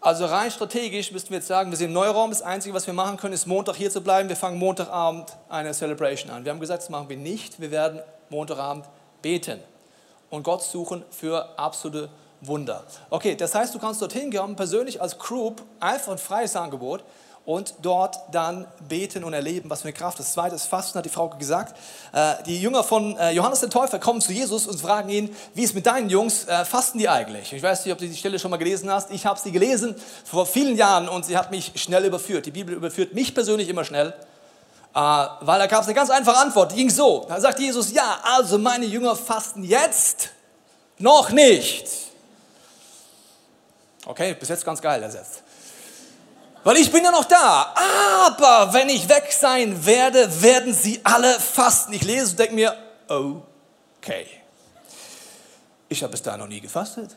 [0.00, 2.94] Also rein strategisch müssten wir jetzt sagen, wir sind im Neuraum, das Einzige, was wir
[2.94, 4.28] machen können, ist Montag hier zu bleiben.
[4.30, 6.44] Wir fangen Montagabend eine Celebration an.
[6.44, 7.60] Wir haben gesagt, das machen wir nicht.
[7.60, 8.86] Wir werden Montagabend
[9.20, 9.60] beten
[10.30, 12.08] und Gott suchen für absolute
[12.40, 12.84] Wunder.
[13.10, 17.04] Okay, das heißt, du kannst dorthin gehen, persönlich als Group, einfach ein freies Angebot
[17.46, 20.18] und dort dann beten und erleben, was für eine Kraft.
[20.18, 21.76] Das zweite ist Fasten, hat die Frau gesagt.
[22.12, 25.62] Äh, die Jünger von äh, Johannes der Täufer kommen zu Jesus und fragen ihn, wie
[25.62, 27.52] ist mit deinen Jungs, äh, fasten die eigentlich?
[27.52, 29.10] Ich weiß nicht, ob du die Stelle schon mal gelesen hast.
[29.10, 32.46] Ich habe sie gelesen vor vielen Jahren und sie hat mich schnell überführt.
[32.46, 34.14] Die Bibel überführt mich persönlich immer schnell.
[34.92, 37.24] weil da gab es eine ganz einfache Antwort, die ging so.
[37.28, 40.30] Da sagt Jesus, ja, also meine Jünger fasten jetzt
[40.98, 41.86] noch nicht.
[44.06, 45.42] Okay, bis jetzt ganz geil ersetzt.
[46.62, 47.74] Weil ich bin ja noch da.
[48.26, 51.92] Aber wenn ich weg sein werde, werden sie alle fasten.
[51.92, 52.76] Ich lese und denke mir,
[53.08, 54.26] okay.
[55.88, 57.16] Ich habe bis dahin noch nie gefastet.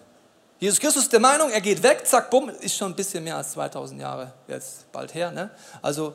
[0.60, 3.36] Jesus Christus ist der Meinung, er geht weg, zack, bumm, ist schon ein bisschen mehr
[3.36, 5.30] als 2000 Jahre jetzt bald her.
[5.30, 5.50] Ne?
[5.82, 6.14] Also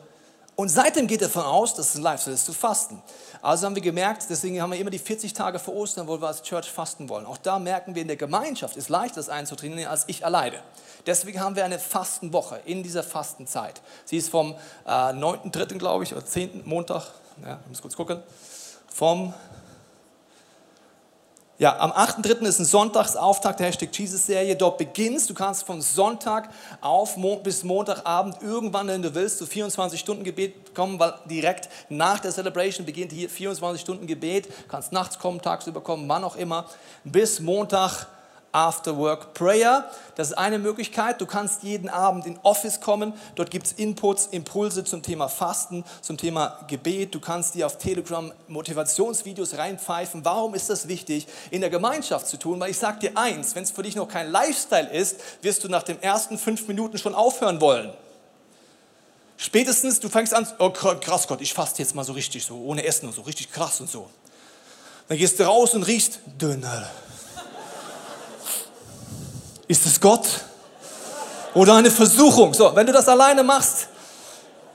[0.59, 3.01] und seitdem geht er davon aus, dass es ein Lifestyle ist, zu fasten.
[3.41, 6.27] Also haben wir gemerkt, deswegen haben wir immer die 40 Tage vor Ostern, wo wir
[6.27, 7.25] als Church fasten wollen.
[7.25, 10.61] Auch da merken wir, in der Gemeinschaft ist leichter, das einzutrainieren, als ich alleine.
[11.05, 13.81] Deswegen haben wir eine Fastenwoche in dieser Fastenzeit.
[14.03, 16.63] Sie ist vom äh, 9.3., glaube ich, oder 10.
[16.65, 18.21] Montag, ja, ich muss kurz gucken,
[18.91, 19.33] vom
[21.59, 22.41] ja, am 8.3.
[22.43, 24.55] ist ein Sonntagsauftakt der Hashtag Jesus-Serie.
[24.55, 29.99] Dort beginnst, du kannst von Sonntag auf bis Montagabend irgendwann, wenn du willst, zu 24
[29.99, 34.45] Stunden Gebet kommen, weil direkt nach der Celebration beginnt hier 24 Stunden Gebet.
[34.45, 36.65] Du kannst nachts kommen, tagsüber kommen, wann auch immer,
[37.03, 38.07] bis Montag
[38.51, 39.89] After Work Prayer.
[40.15, 41.21] Das ist eine Möglichkeit.
[41.21, 43.13] Du kannst jeden Abend in Office kommen.
[43.35, 47.13] Dort gibt es Inputs, Impulse zum Thema Fasten, zum Thema Gebet.
[47.13, 50.25] Du kannst dir auf Telegram Motivationsvideos reinpfeifen.
[50.25, 52.59] Warum ist das wichtig, in der Gemeinschaft zu tun?
[52.59, 55.69] Weil ich sage dir eins, wenn es für dich noch kein Lifestyle ist, wirst du
[55.69, 57.93] nach den ersten fünf Minuten schon aufhören wollen.
[59.37, 62.83] Spätestens, du fängst an, oh krass Gott, ich faste jetzt mal so richtig, so ohne
[62.83, 64.09] Essen und so, richtig krass und so.
[65.07, 66.89] Dann gehst du raus und riechst Döner.
[69.69, 70.27] Ist es Gott?
[71.53, 72.55] Oder eine Versuchung?
[72.55, 73.87] So, wenn du das alleine machst,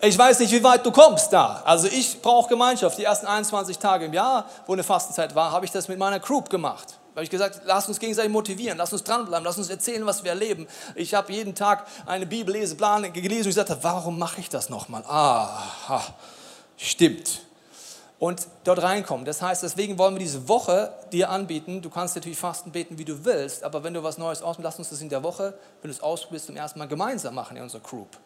[0.01, 1.63] ich weiß nicht, wie weit du kommst da.
[1.65, 2.97] Also ich brauche Gemeinschaft.
[2.97, 6.21] Die ersten 21 Tage im Jahr, wo eine Fastenzeit war, habe ich das mit meiner
[6.21, 6.91] Group gemacht.
[7.13, 10.23] Da habe ich gesagt, lass uns gegenseitig motivieren, lass uns dranbleiben, lass uns erzählen, was
[10.23, 10.69] wir erleben.
[10.95, 15.03] Ich habe jeden Tag eine Bibelleseplan gelesen und ich sagte, warum mache ich das nochmal?
[15.09, 16.03] Ah,
[16.77, 17.44] stimmt
[18.25, 19.27] und dort reinkommen.
[19.27, 21.83] Das heißt, deswegen wollen wir diese Woche dir anbieten.
[21.83, 24.79] Du kannst natürlich fasten beten, wie du willst, aber wenn du was Neues ausprobierst, lass
[24.79, 27.63] uns das in der Woche, wenn du es ausprobierst, zum ersten Mal gemeinsam machen in
[27.63, 28.17] unserer Group.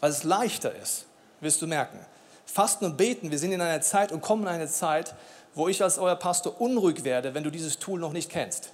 [0.00, 1.04] Weil es leichter ist,
[1.42, 1.98] wirst du merken.
[2.46, 5.14] Fasten und beten, wir sind in einer Zeit und kommen in eine Zeit,
[5.54, 8.70] wo ich als euer Pastor unruhig werde, wenn du dieses Tool noch nicht kennst.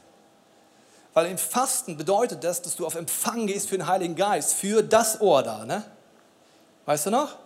[1.13, 4.85] Weil im Fasten bedeutet das, dass du auf Empfang gehst für den Heiligen Geist, für
[4.85, 5.65] das Ohr da.
[5.65, 5.83] Ne?
[6.87, 7.42] Weißt du noch?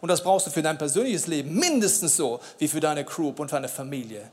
[0.00, 3.52] Und das brauchst du für dein persönliches Leben mindestens so wie für deine Group und
[3.52, 4.30] deine Familie.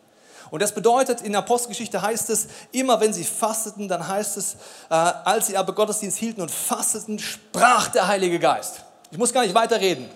[0.49, 4.53] Und das bedeutet, in der Apostelgeschichte heißt es, immer wenn sie fasteten, dann heißt es,
[4.89, 8.85] äh, als sie aber Gottesdienst hielten und fasteten, sprach der Heilige Geist.
[9.11, 10.09] Ich muss gar nicht weiter reden.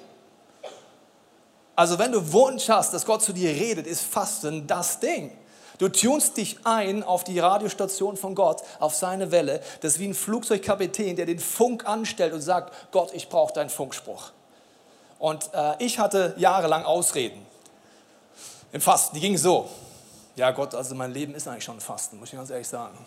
[1.76, 5.32] Also wenn du Wunsch hast, dass Gott zu dir redet, ist Fasten das Ding.
[5.80, 9.62] Du tunst dich ein auf die Radiostation von Gott, auf seine Welle.
[9.82, 13.72] Das ist wie ein Flugzeugkapitän, der den Funk anstellt und sagt, Gott, ich brauche deinen
[13.72, 14.32] Funkspruch.
[15.22, 17.46] Und äh, ich hatte jahrelang Ausreden
[18.72, 19.16] im Fasten.
[19.16, 19.70] Die gingen so.
[20.36, 22.98] Ja Gott, also mein Leben ist eigentlich schon ein Fasten, muss ich ganz ehrlich sagen.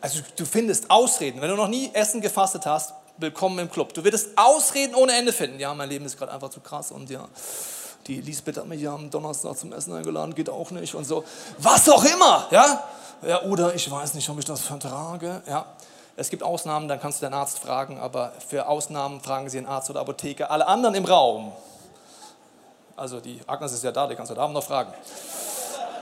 [0.00, 1.42] Also du findest Ausreden.
[1.42, 3.92] Wenn du noch nie Essen gefastet hast, willkommen im Club.
[3.92, 5.60] Du wirst Ausreden ohne Ende finden.
[5.60, 7.28] Ja, mein Leben ist gerade einfach zu krass und ja,
[8.06, 11.24] die Lisbeth hat mich ja am Donnerstag zum Essen eingeladen, geht auch nicht und so.
[11.58, 12.82] Was auch immer, ja?
[13.20, 15.66] ja oder ich weiß nicht, ob ich das vertrage, ja.
[16.16, 19.66] Es gibt Ausnahmen, dann kannst du deinen Arzt fragen, aber für Ausnahmen fragen Sie einen
[19.66, 20.50] Arzt oder Apotheker.
[20.50, 21.52] Alle anderen im Raum,
[22.96, 24.92] also die Agnes ist ja da, die kannst du da noch fragen.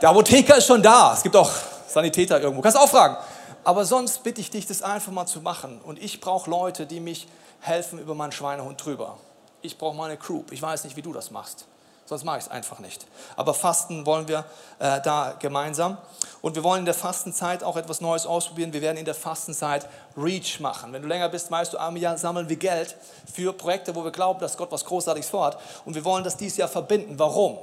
[0.03, 1.51] Der Apotheker ist schon da, es gibt auch
[1.87, 3.17] Sanitäter irgendwo, kannst du auch fragen.
[3.63, 5.81] Aber sonst bitte ich dich, das einfach mal zu machen.
[5.85, 7.29] Und ich brauche Leute, die mich
[7.61, 9.19] helfen über meinen Schweinehund drüber.
[9.63, 10.43] Ich brauche meine Crew.
[10.51, 11.67] Ich weiß nicht, wie du das machst.
[12.11, 13.07] Sonst mache ich es einfach nicht.
[13.37, 14.45] Aber Fasten wollen wir
[14.81, 15.97] äh, da gemeinsam.
[16.43, 18.73] Und wir wollen in der Fastenzeit auch etwas Neues ausprobieren.
[18.73, 20.93] Wir werden in der Fastenzeit Reach machen.
[20.93, 22.97] Wenn du länger bist, weißt du, einmal Jahr sammeln wir Geld
[23.33, 25.57] für Projekte, wo wir glauben, dass Gott was Großartiges vorhat.
[25.85, 27.17] Und wir wollen das dieses Jahr verbinden.
[27.17, 27.59] Warum?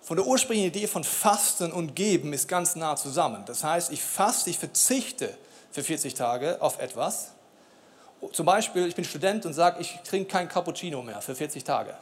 [0.00, 3.42] Von der ursprünglichen Idee von Fasten und Geben ist ganz nah zusammen.
[3.46, 5.36] Das heißt, ich faste, ich verzichte
[5.72, 7.32] für 40 Tage auf etwas.
[8.32, 11.96] Zum Beispiel, ich bin Student und sage, ich trinke kein Cappuccino mehr für 40 Tage.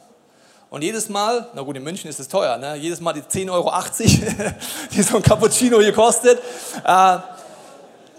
[0.69, 2.75] Und jedes Mal, na gut, in München ist es teuer, ne?
[2.75, 3.71] jedes Mal die 10,80 Euro,
[4.91, 6.41] die so ein Cappuccino hier kostet,
[6.83, 7.17] äh,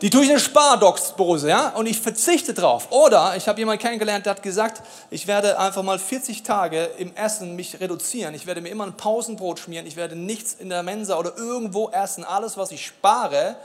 [0.00, 2.87] die tue ich in eine Spardox-Dose, ja, und ich verzichte drauf.
[2.90, 4.80] Oder ich habe jemanden kennengelernt, der hat gesagt,
[5.11, 8.32] ich werde einfach mal 40 Tage im Essen mich reduzieren.
[8.34, 9.87] Ich werde mir immer ein Pausenbrot schmieren.
[9.88, 12.24] Ich werde nichts in der Mensa oder irgendwo essen.
[12.24, 13.56] Alles, was ich spare,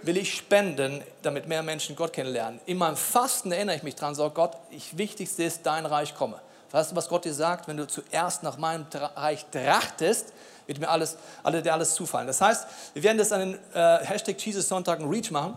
[0.00, 2.58] will ich spenden, damit mehr Menschen Gott kennenlernen.
[2.64, 6.40] In meinem Fasten erinnere ich mich dran, so Gott, ich wichtigste ist, dein Reich komme.
[6.72, 7.68] Weißt du, was Gott dir sagt?
[7.68, 10.32] Wenn du zuerst nach meinem Reich trachtest,
[10.66, 12.26] wird mir alles, alle, dir alles zufallen.
[12.26, 15.56] Das heißt, wir werden das an den äh, Hashtag Jesus Sonntag ein Reach machen.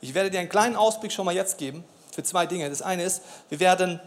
[0.00, 2.68] Ich werde dir einen kleinen Ausblick schon mal jetzt geben für zwei Dinge.
[2.70, 4.00] Das eine ist, wir werden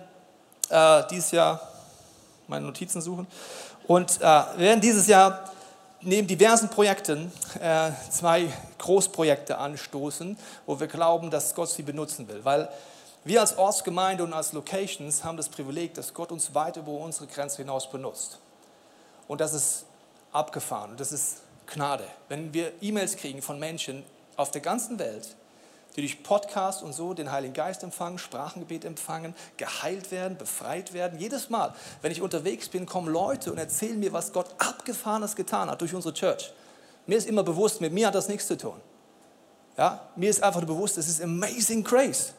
[0.69, 1.61] äh, dieses Jahr
[2.47, 3.27] meine Notizen suchen
[3.87, 5.51] und äh, wir werden dieses Jahr
[6.01, 7.31] neben diversen Projekten
[7.61, 12.43] äh, zwei Großprojekte anstoßen, wo wir glauben, dass Gott sie benutzen will.
[12.43, 12.69] Weil
[13.23, 17.27] wir als Ortsgemeinde und als Locations haben das Privileg, dass Gott uns weit über unsere
[17.27, 18.39] Grenze hinaus benutzt.
[19.27, 19.85] Und das ist
[20.31, 22.05] abgefahren, das ist Gnade.
[22.29, 24.03] Wenn wir E-Mails kriegen von Menschen
[24.37, 25.35] auf der ganzen Welt,
[25.95, 31.19] die durch Podcast und so den Heiligen Geist empfangen, Sprachengebet empfangen, geheilt werden, befreit werden.
[31.19, 35.69] Jedes Mal, wenn ich unterwegs bin, kommen Leute und erzählen mir, was Gott abgefahrenes getan
[35.69, 36.53] hat durch unsere Church.
[37.05, 38.79] Mir ist immer bewusst, mit mir hat das nichts zu tun.
[39.77, 42.33] Ja, mir ist einfach bewusst, es ist amazing grace.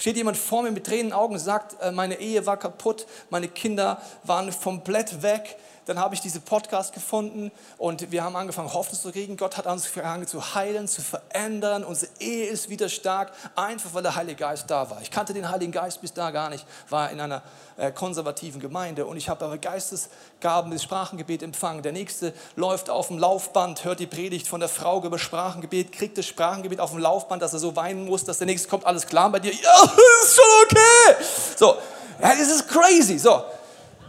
[0.00, 3.48] Steht jemand vor mir mit Tränen Augen und sagt, äh, meine Ehe war kaputt, meine
[3.48, 9.00] Kinder waren komplett weg, dann habe ich diesen Podcast gefunden und wir haben angefangen, Hoffnung
[9.00, 9.36] zu kriegen.
[9.36, 11.84] Gott hat angefangen zu heilen, zu verändern.
[11.84, 15.00] Unsere Ehe ist wieder stark, einfach weil der Heilige Geist da war.
[15.02, 17.42] Ich kannte den Heiligen Geist bis da gar nicht, war in einer
[17.76, 21.82] äh, konservativen Gemeinde und ich habe aber Geistesgaben des Sprachengebet empfangen.
[21.82, 26.18] Der nächste läuft auf dem Laufband, hört die Predigt von der Frau über Sprachengebet, kriegt
[26.18, 29.06] das Sprachengebet auf dem Laufband, dass er so weinen muss, dass der nächste kommt, alles
[29.06, 29.52] klar bei dir.
[29.52, 29.82] Ja,
[30.22, 31.24] ist schon okay.
[31.56, 31.76] So,
[32.20, 33.18] ja, das ist crazy.
[33.18, 33.42] So,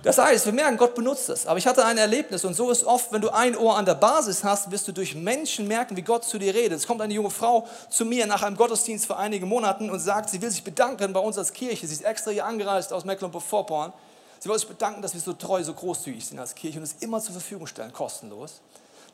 [0.03, 1.45] das heißt, wir merken, Gott benutzt es.
[1.45, 3.95] Aber ich hatte ein Erlebnis und so ist oft, wenn du ein Ohr an der
[3.95, 6.79] Basis hast, wirst du durch Menschen merken, wie Gott zu dir redet.
[6.79, 10.29] Es kommt eine junge Frau zu mir nach einem Gottesdienst vor einigen Monaten und sagt,
[10.29, 11.85] sie will sich bedanken bei uns als Kirche.
[11.85, 13.93] Sie ist extra hier angereist aus Mecklenburg-Vorpommern.
[14.39, 16.95] Sie will sich bedanken, dass wir so treu, so großzügig sind als Kirche und es
[17.01, 18.61] immer zur Verfügung stellen, kostenlos.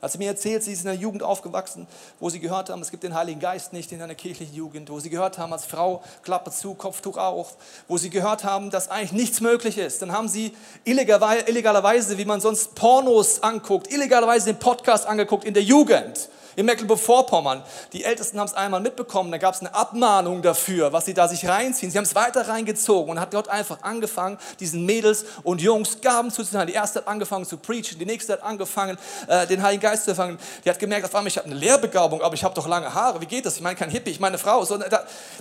[0.02, 1.88] Hat sie mir erzählt, sie ist in einer Jugend aufgewachsen,
[2.20, 5.00] wo sie gehört haben, es gibt den Heiligen Geist nicht in einer kirchlichen Jugend, wo
[5.00, 7.56] sie gehört haben, als Frau Klappe zu, Kopftuch auf,
[7.88, 10.02] wo sie gehört haben, dass eigentlich nichts möglich ist.
[10.04, 15.64] Dann haben sie illegalerweise, wie man sonst Pornos anguckt, illegalerweise den Podcast angeguckt in der
[15.64, 17.64] Jugend in Mecklenburg-Vorpommern.
[17.94, 21.28] Die Ältesten haben es einmal mitbekommen, da gab es eine Abmahnung dafür, was sie da
[21.28, 21.92] sich reinziehen.
[21.92, 26.32] Sie haben es weiter reingezogen und hat Gott einfach angefangen, diesen Mädels und Jungs Gaben
[26.32, 26.68] zuzuteilen.
[26.68, 30.12] Die erste hat angefangen zu preachen, die nächste hat angefangen, äh, den Heiligen Geist zu
[30.12, 30.40] empfangen.
[30.66, 33.22] Die hat gemerkt, auf einmal, ich habe eine Lehrbegabung, aber ich habe doch lange Haare.
[33.22, 33.56] Wie geht das?
[33.58, 34.66] Ich meine, kein Hippie, ich meine Frau.
[34.66, 34.80] So,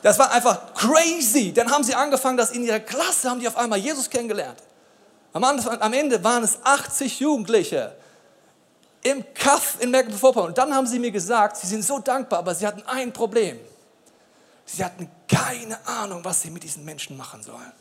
[0.03, 1.51] das war einfach crazy.
[1.55, 4.59] Dann haben sie angefangen, dass in ihrer Klasse haben die auf einmal Jesus kennengelernt.
[5.33, 7.95] Am Ende waren es 80 Jugendliche
[9.03, 10.49] im Kaff in Mecklenburg-Vorpommern.
[10.49, 13.59] Und dann haben sie mir gesagt, sie sind so dankbar, aber sie hatten ein Problem.
[14.65, 17.73] Sie hatten keine Ahnung, was sie mit diesen Menschen machen sollen.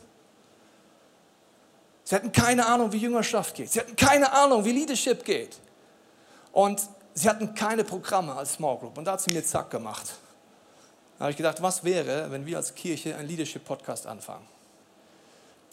[2.04, 3.72] Sie hatten keine Ahnung, wie Jüngerschaft geht.
[3.72, 5.58] Sie hatten keine Ahnung, wie Leadership geht.
[6.52, 6.80] Und
[7.14, 8.96] sie hatten keine Programme als Small Group.
[8.96, 10.14] Und da hat sie mir zack gemacht.
[11.18, 14.46] Da habe ich gedacht, was wäre, wenn wir als Kirche einen Leadership-Podcast anfangen?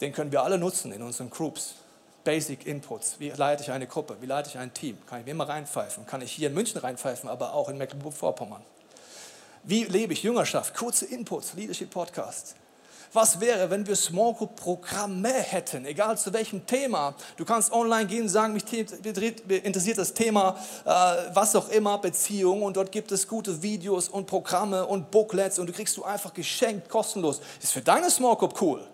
[0.00, 1.74] Den können wir alle nutzen in unseren Groups.
[2.24, 3.16] Basic Inputs.
[3.18, 4.16] Wie leite ich eine Gruppe?
[4.20, 4.98] Wie leite ich ein Team?
[5.06, 6.06] Kann ich mir immer reinpfeifen?
[6.06, 8.62] Kann ich hier in München reinpfeifen, aber auch in Mecklenburg-Vorpommern?
[9.62, 10.74] Wie lebe ich Jüngerschaft?
[10.74, 12.56] Kurze Inputs, Leadership Podcast.
[13.14, 17.14] Was wäre, wenn wir Small Group Programme hätten, egal zu welchem Thema?
[17.36, 20.90] Du kannst online gehen und sagen, mich interessiert das Thema, äh,
[21.32, 25.68] was auch immer, Beziehung und dort gibt es gute Videos und Programme und Booklets und
[25.68, 27.40] du kriegst du einfach geschenkt, kostenlos.
[27.62, 28.84] Ist für deine Small Group cool.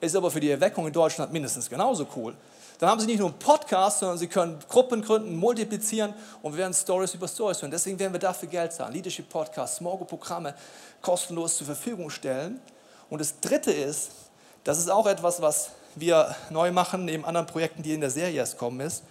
[0.00, 2.34] Ist aber für die Erweckung in Deutschland mindestens genauso cool.
[2.78, 6.72] Dann haben sie nicht nur einen Podcast, sondern sie können Gruppen gründen, multiplizieren und werden
[6.72, 7.70] Stories über Stories hören.
[7.70, 8.94] Deswegen werden wir dafür Geld zahlen.
[8.94, 10.54] Leadership Podcasts, Small Programme
[11.02, 12.58] kostenlos zur Verfügung stellen.
[13.10, 14.12] Und das Dritte ist,
[14.64, 18.36] das ist auch etwas, was wir neu machen, neben anderen Projekten, die in der Serie
[18.36, 19.02] erst kommen, ist,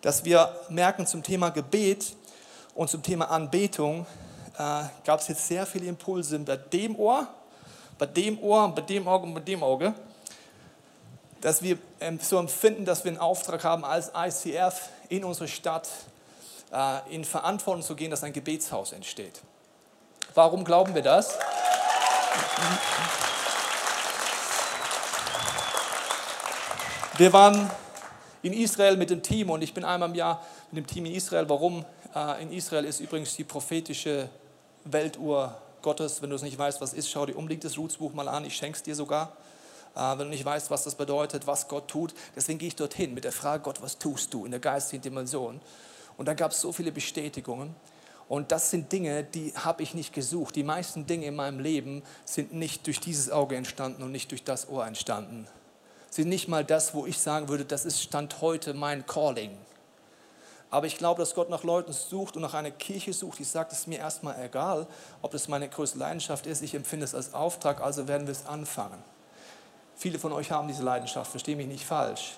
[0.00, 2.16] dass wir merken zum Thema Gebet
[2.74, 4.06] und zum Thema Anbetung
[4.54, 7.28] äh, gab es jetzt sehr viele Impulse bei dem Ohr,
[7.98, 9.92] bei dem Ohr, bei dem Auge und bei dem Auge
[11.42, 15.88] dass wir ähm, so empfinden, dass wir einen Auftrag haben, als ICF in unserer Stadt
[16.72, 19.42] äh, in Verantwortung zu gehen, dass ein Gebetshaus entsteht.
[20.34, 21.36] Warum glauben wir das?
[27.18, 27.70] Wir waren
[28.42, 30.40] in Israel mit dem Team und ich bin einmal im Jahr
[30.70, 31.48] mit dem Team in Israel.
[31.48, 31.84] Warum?
[32.14, 34.28] Äh, in Israel ist übrigens die prophetische
[34.84, 36.22] Weltuhr Gottes.
[36.22, 38.44] Wenn du es nicht weißt, was ist, schau dir unbedingt das Rootsbuch mal an.
[38.44, 39.36] Ich schenke es dir sogar.
[39.94, 42.14] Äh, wenn du nicht weißt, was das bedeutet, was Gott tut.
[42.34, 45.60] Deswegen gehe ich dorthin mit der Frage, Gott, was tust du in der geistigen Dimension?
[46.16, 47.74] Und da gab es so viele Bestätigungen.
[48.28, 50.56] Und das sind Dinge, die habe ich nicht gesucht.
[50.56, 54.44] Die meisten Dinge in meinem Leben sind nicht durch dieses Auge entstanden und nicht durch
[54.44, 55.46] das Ohr entstanden.
[56.08, 59.56] Sind nicht mal das, wo ich sagen würde, das ist Stand heute mein Calling.
[60.70, 63.40] Aber ich glaube, dass Gott nach Leuten sucht und nach einer Kirche sucht.
[63.40, 64.86] Ich sage, es ist mir erstmal egal,
[65.20, 66.62] ob das meine größte Leidenschaft ist.
[66.62, 69.02] Ich empfinde es als Auftrag, also werden wir es anfangen.
[69.96, 72.36] Viele von euch haben diese Leidenschaft, verstehe mich nicht falsch.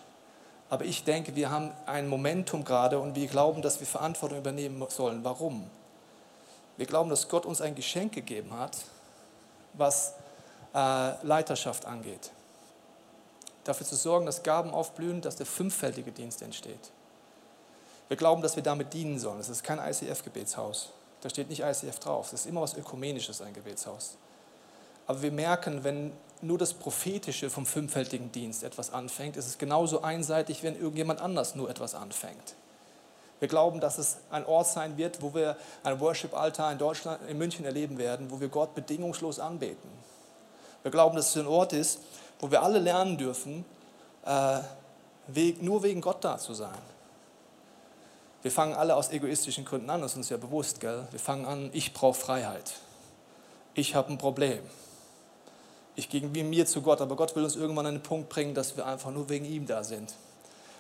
[0.70, 4.84] Aber ich denke, wir haben ein Momentum gerade und wir glauben, dass wir Verantwortung übernehmen
[4.88, 5.22] sollen.
[5.22, 5.70] Warum?
[6.76, 8.76] Wir glauben, dass Gott uns ein Geschenk gegeben hat,
[9.74, 10.14] was
[10.74, 12.32] äh, Leiterschaft angeht.
[13.62, 16.90] Dafür zu sorgen, dass Gaben aufblühen, dass der fünffältige Dienst entsteht.
[18.08, 19.40] Wir glauben, dass wir damit dienen sollen.
[19.40, 20.90] Es ist kein ICF-Gebetshaus.
[21.22, 22.32] Da steht nicht ICF drauf.
[22.32, 24.16] Es ist immer was Ökumenisches, ein Gebetshaus.
[25.06, 26.12] Aber wir merken, wenn
[26.44, 31.54] nur das Prophetische vom fünffältigen Dienst etwas anfängt, ist es genauso einseitig, wenn irgendjemand anders
[31.54, 32.54] nur etwas anfängt.
[33.40, 37.36] Wir glauben, dass es ein Ort sein wird, wo wir ein Worship-Altar in Deutschland, in
[37.36, 39.90] München erleben werden, wo wir Gott bedingungslos anbeten.
[40.82, 42.00] Wir glauben, dass es ein Ort ist,
[42.38, 43.64] wo wir alle lernen dürfen,
[44.24, 44.60] äh,
[45.60, 46.78] nur wegen Gott da zu sein.
[48.42, 51.08] Wir fangen alle aus egoistischen Gründen an, das ist uns ja bewusst, gell?
[51.10, 52.72] Wir fangen an, ich brauche Freiheit.
[53.72, 54.60] Ich habe ein Problem
[55.96, 58.54] ich gehe wie mir zu Gott, aber Gott will uns irgendwann an den Punkt bringen,
[58.54, 60.14] dass wir einfach nur wegen ihm da sind.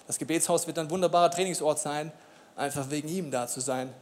[0.06, 2.12] Das Gebetshaus wird ein wunderbarer Trainingsort sein,
[2.56, 3.92] einfach wegen ihm da zu sein.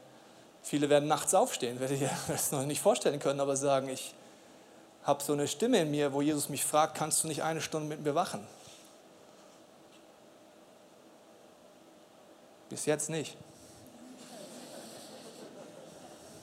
[0.62, 4.14] Viele werden nachts aufstehen, werde ich das noch nicht vorstellen können, aber sagen, ich
[5.04, 7.88] habe so eine Stimme in mir, wo Jesus mich fragt, kannst du nicht eine Stunde
[7.88, 8.46] mit mir wachen?
[12.68, 13.36] Bis jetzt nicht.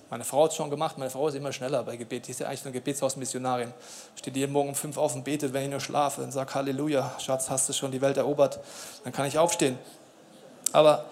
[0.10, 2.28] Meine Frau hat es schon gemacht, meine Frau ist immer schneller bei Gebet.
[2.28, 3.72] Die ist ja eigentlich eine Gebetshausmissionarin.
[4.16, 7.16] Steht jeden Morgen um fünf auf und betet, wenn ich nur schlafe und sagt Halleluja,
[7.20, 8.60] Schatz, hast du schon die Welt erobert,
[9.03, 9.78] dann kann ich aufstehen.
[10.72, 11.05] Aber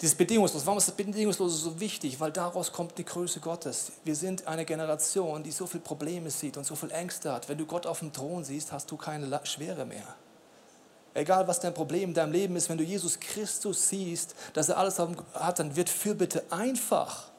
[0.00, 2.20] dieses Bedingungslose, warum ist das Bedingungslose so wichtig?
[2.20, 3.92] Weil daraus kommt die Größe Gottes.
[4.04, 7.48] Wir sind eine Generation, die so viele Probleme sieht und so viele Ängste hat.
[7.48, 10.14] Wenn du Gott auf dem Thron siehst, hast du keine Schwere mehr.
[11.14, 14.78] Egal was dein Problem in deinem Leben ist, wenn du Jesus Christus siehst, dass er
[14.78, 17.31] alles hat, dann wird Fürbitte einfach.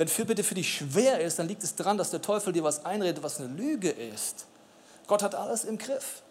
[0.00, 2.86] Wenn Fürbitte für dich schwer ist, dann liegt es daran, dass der Teufel dir was
[2.86, 4.46] einredet, was eine Lüge ist.
[5.06, 6.22] Gott hat alles im Griff.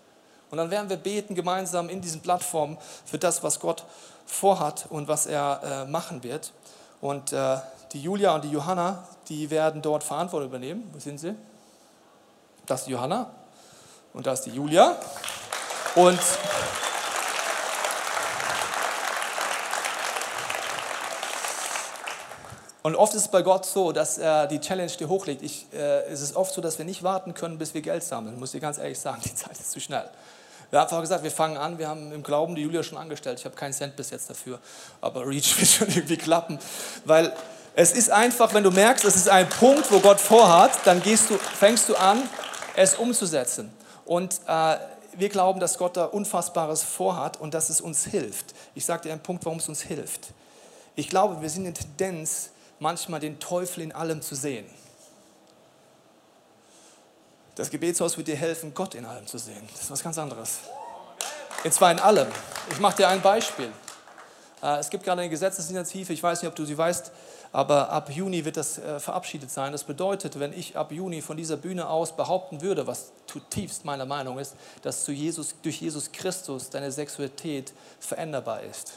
[0.50, 3.86] Und dann werden wir beten gemeinsam in diesen Plattformen für das, was Gott
[4.26, 6.52] vorhat und was er äh, machen wird.
[7.00, 7.58] Und äh,
[7.94, 10.90] die Julia und die Johanna, die werden dort Verantwortung übernehmen.
[10.92, 11.36] Wo sind sie?
[12.66, 13.30] Das ist die Johanna
[14.14, 14.98] und das ist die Julia.
[15.94, 16.20] Und
[22.82, 25.42] Und oft ist es bei Gott so, dass er die Challenge dir hochlegt.
[25.42, 28.40] Ich, äh, es ist oft so, dass wir nicht warten können, bis wir Geld sammeln.
[28.40, 30.10] Muss ich ganz ehrlich sagen, die Zeit ist zu schnell.
[30.70, 31.78] Wir haben einfach gesagt, wir fangen an.
[31.78, 33.40] Wir haben im Glauben die Julia schon angestellt.
[33.40, 34.60] Ich habe keinen Cent bis jetzt dafür.
[35.02, 36.60] Aber Reach wird schon irgendwie klappen.
[37.06, 37.34] Weil
[37.76, 41.30] es ist einfach, wenn du merkst, es ist ein Punkt, wo Gott vorhat, dann gehst
[41.30, 42.22] du, fängst du an,
[42.76, 43.74] es umzusetzen.
[44.06, 44.78] Und äh,
[45.14, 48.54] wir glauben, dass Gott da Unfassbares vorhat und dass es uns hilft.
[48.74, 50.28] Ich sage dir einen Punkt, warum es uns hilft.
[50.96, 54.66] Ich glaube, wir sind in Tendenz, manchmal den Teufel in allem zu sehen.
[57.56, 59.68] Das Gebetshaus wird dir helfen, Gott in allem zu sehen.
[59.74, 60.60] Das ist was ganz anderes.
[61.64, 62.30] Und zwar in allem.
[62.72, 63.70] Ich mache dir ein Beispiel.
[64.64, 67.12] Äh, es gibt gerade eine Gesetzesinitiative, ich weiß nicht, ob du sie weißt,
[67.52, 69.72] aber ab Juni wird das äh, verabschiedet sein.
[69.72, 74.06] Das bedeutet, wenn ich ab Juni von dieser Bühne aus behaupten würde, was zutiefst meiner
[74.06, 78.94] Meinung ist, dass Jesus, durch Jesus Christus deine Sexualität veränderbar ist,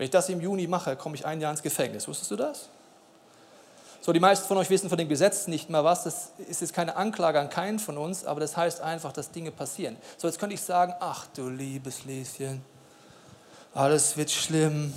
[0.00, 2.08] wenn ich das im Juni mache, komme ich ein Jahr ins Gefängnis.
[2.08, 2.70] Wusstest du das?
[4.00, 6.04] So, die meisten von euch wissen von dem Gesetz nicht mal was.
[6.04, 9.50] Das ist jetzt keine Anklage an keinen von uns, aber das heißt einfach, dass Dinge
[9.50, 9.98] passieren.
[10.16, 12.62] So, jetzt könnte ich sagen, ach du liebes Lieschen,
[13.74, 14.94] alles wird schlimm.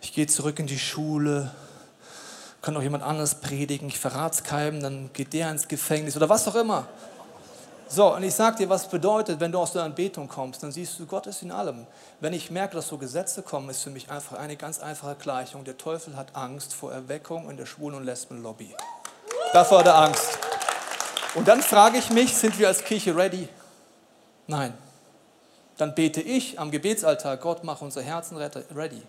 [0.00, 1.52] Ich gehe zurück in die Schule,
[2.60, 6.28] kann auch jemand anderes predigen, ich verrate es keinem, dann geht der ins Gefängnis oder
[6.28, 6.88] was auch immer.
[7.94, 10.98] So, und ich sage dir, was bedeutet, wenn du aus der Anbetung kommst, dann siehst
[10.98, 11.86] du, Gott ist in allem.
[12.20, 15.62] Wenn ich merke, dass so Gesetze kommen, ist für mich einfach eine ganz einfache Gleichung.
[15.64, 18.74] Der Teufel hat Angst vor Erweckung in der Schwulen- und Lesbenlobby.
[19.52, 20.38] Davor hat er Angst.
[21.34, 23.46] Und dann frage ich mich, sind wir als Kirche ready?
[24.46, 24.72] Nein.
[25.76, 29.02] Dann bete ich am Gebetsaltar, Gott, mach unser Herzen ready.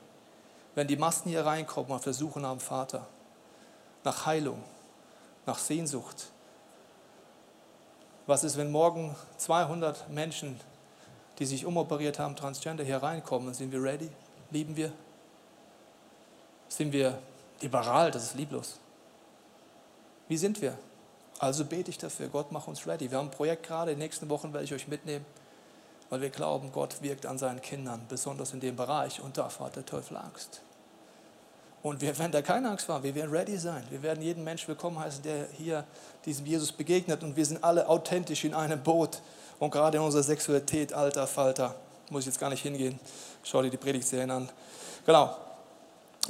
[0.76, 3.08] Wenn die Massen hier reinkommen und versuchen nach dem Vater,
[4.04, 4.62] nach Heilung,
[5.46, 6.33] nach Sehnsucht,
[8.26, 10.60] was ist, wenn morgen 200 Menschen,
[11.40, 13.54] die sich umoperiert haben, Transgender, hier reinkommen?
[13.54, 14.10] Sind wir ready?
[14.52, 14.92] Lieben wir?
[16.70, 17.20] Sind wir
[17.62, 18.12] liberal?
[18.12, 18.80] Das ist lieblos.
[20.28, 20.78] Wie sind wir?
[21.40, 23.12] Also bete ich dafür, Gott mach uns ready.
[23.12, 25.26] Wir haben ein Projekt gerade, in den nächsten Wochen werde ich euch mitnehmen,
[26.10, 29.76] weil wir glauben, Gott wirkt an seinen Kindern, besonders in dem Bereich und davor hat
[29.76, 30.62] der Teufel Angst.
[31.84, 33.84] Und wir werden da keine Angst haben, wir werden ready sein.
[33.90, 35.84] Wir werden jeden Menschen willkommen heißen, der hier
[36.26, 37.24] diesem Jesus begegnet.
[37.24, 39.22] Und wir sind alle authentisch in einem Boot.
[39.60, 41.76] Und gerade in unserer Sexualität, alter Falter,
[42.10, 42.98] muss ich jetzt gar nicht hingehen.
[43.44, 44.50] Schau dir die Predigtserien an.
[45.06, 45.36] Genau.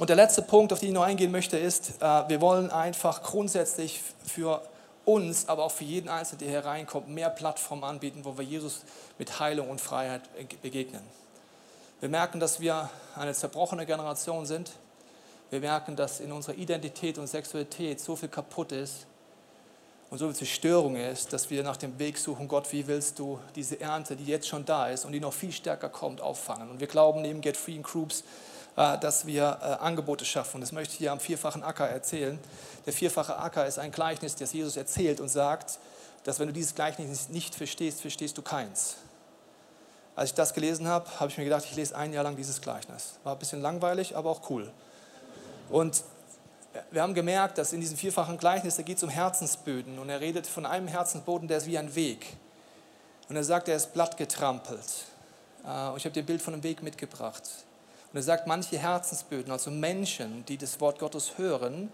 [0.00, 3.22] Und der letzte Punkt, auf den ich noch eingehen möchte, ist, äh, wir wollen einfach
[3.22, 4.60] grundsätzlich für
[5.04, 8.80] uns, aber auch für jeden Einzelnen, der hier reinkommt, mehr Plattformen anbieten, wo wir Jesus
[9.18, 10.22] mit Heilung und Freiheit
[10.62, 11.02] begegnen.
[12.00, 14.72] Wir merken, dass wir eine zerbrochene Generation sind
[15.54, 19.06] wir merken, dass in unserer Identität und Sexualität so viel kaputt ist
[20.10, 23.38] und so viel Zerstörung ist, dass wir nach dem Weg suchen, Gott, wie willst du
[23.54, 26.70] diese Ernte, die jetzt schon da ist und die noch viel stärker kommt, auffangen.
[26.70, 28.24] Und wir glauben neben Get Free in Groups,
[28.74, 30.60] äh, dass wir äh, Angebote schaffen.
[30.60, 32.36] Das möchte ich hier am vierfachen Acker erzählen.
[32.84, 35.78] Der vierfache Acker ist ein Gleichnis, das Jesus erzählt und sagt,
[36.24, 38.96] dass wenn du dieses Gleichnis nicht verstehst, verstehst du keins.
[40.16, 42.60] Als ich das gelesen habe, habe ich mir gedacht, ich lese ein Jahr lang dieses
[42.60, 43.20] Gleichnis.
[43.22, 44.72] War ein bisschen langweilig, aber auch cool.
[45.70, 46.04] Und
[46.90, 50.20] wir haben gemerkt, dass in diesem vierfachen Gleichnis, da geht es um Herzensböden und er
[50.20, 52.36] redet von einem Herzensboden, der ist wie ein Weg.
[53.28, 55.06] Und er sagt, er ist blattgetrampelt.
[55.64, 57.42] Äh, und ich habe dir ein Bild von einem Weg mitgebracht.
[58.12, 61.90] Und er sagt, manche Herzensböden, also Menschen, die das Wort Gottes hören,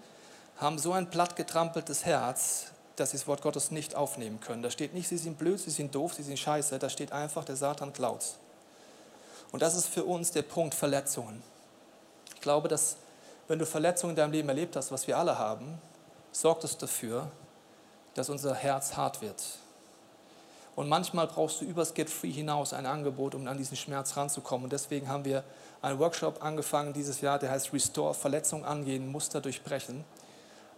[0.59, 2.66] haben so ein plattgetrampeltes Herz,
[2.97, 4.62] dass sie das Wort Gottes nicht aufnehmen können.
[4.62, 6.79] Da steht nicht, sie sind blöd, sie sind doof, sie sind scheiße.
[6.79, 8.25] Da steht einfach, der Satan klaut.
[9.53, 11.43] Und das ist für uns der Punkt Verletzungen.
[12.35, 12.97] Ich glaube, dass
[13.51, 15.76] wenn du Verletzungen in deinem Leben erlebt hast, was wir alle haben,
[16.30, 17.32] sorgt es dafür,
[18.14, 19.42] dass unser Herz hart wird.
[20.76, 24.64] Und manchmal brauchst du übers Get Free hinaus ein Angebot, um an diesen Schmerz ranzukommen.
[24.64, 25.42] Und deswegen haben wir
[25.82, 30.05] einen Workshop angefangen dieses Jahr, der heißt Restore, Verletzung angehen, Muster durchbrechen.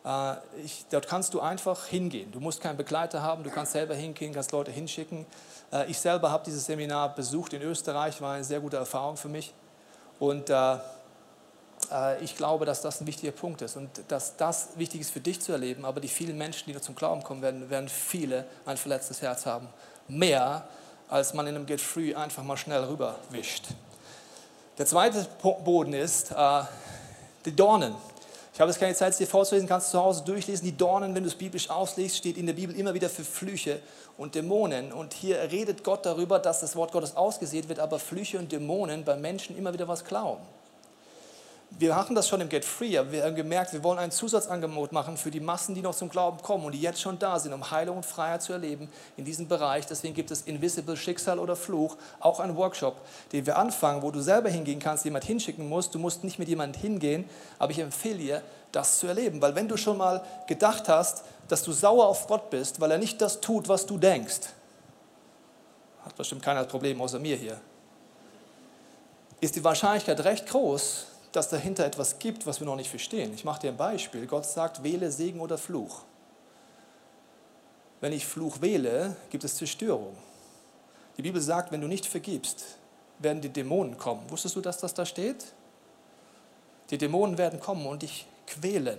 [0.07, 2.33] Äh, ich, dort kannst du einfach hingehen.
[2.33, 5.27] Du musst keinen Begleiter haben, du kannst selber hingehen, kannst Leute hinschicken.
[5.71, 9.29] Äh, ich selber habe dieses Seminar besucht in Österreich, war eine sehr gute Erfahrung für
[9.29, 9.53] mich.
[10.19, 10.79] Und äh,
[12.21, 15.41] ich glaube, dass das ein wichtiger Punkt ist und dass das wichtig ist für dich
[15.41, 18.77] zu erleben, aber die vielen Menschen, die da zum Glauben kommen werden, werden viele ein
[18.77, 19.69] verletztes Herz haben.
[20.09, 20.65] Mehr,
[21.09, 23.69] als man in einem Get Free einfach mal schnell rüberwischt.
[24.79, 26.63] Der zweite Boden ist äh,
[27.45, 27.95] die Dornen.
[28.55, 30.65] Ich habe jetzt keine Zeit, es dir vorzulesen, kannst du zu Hause durchlesen.
[30.65, 33.81] Die Dornen, wenn du es biblisch auslegst, steht in der Bibel immer wieder für Flüche
[34.17, 34.93] und Dämonen.
[34.93, 39.05] Und hier redet Gott darüber, dass das Wort Gottes ausgesät wird, aber Flüche und Dämonen
[39.05, 40.39] bei Menschen immer wieder was klauen
[41.79, 44.93] wir machen das schon im Get Free, aber wir haben gemerkt, wir wollen ein Zusatzangebot
[44.93, 47.53] machen für die Massen, die noch zum Glauben kommen und die jetzt schon da sind,
[47.53, 49.87] um Heilung und Freiheit zu erleben in diesem Bereich.
[49.87, 52.97] Deswegen gibt es Invisible Schicksal oder Fluch, auch einen Workshop,
[53.33, 55.95] den wir anfangen, wo du selber hingehen kannst, jemand hinschicken musst.
[55.95, 59.41] Du musst nicht mit jemandem hingehen, aber ich empfehle dir, das zu erleben.
[59.41, 62.99] Weil wenn du schon mal gedacht hast, dass du sauer auf Gott bist, weil er
[62.99, 64.49] nicht das tut, was du denkst,
[66.05, 67.61] hat bestimmt keiner das Problem außer mir hier,
[69.41, 73.33] ist die Wahrscheinlichkeit recht groß, dass dahinter etwas gibt, was wir noch nicht verstehen.
[73.35, 74.27] Ich mache dir ein Beispiel.
[74.27, 76.03] Gott sagt, wähle Segen oder Fluch.
[78.01, 80.17] Wenn ich Fluch wähle, gibt es Zerstörung.
[81.17, 82.65] Die Bibel sagt, wenn du nicht vergibst,
[83.19, 84.29] werden die Dämonen kommen.
[84.31, 85.47] Wusstest du, dass das da steht?
[86.91, 88.99] Die Dämonen werden kommen und dich quälen.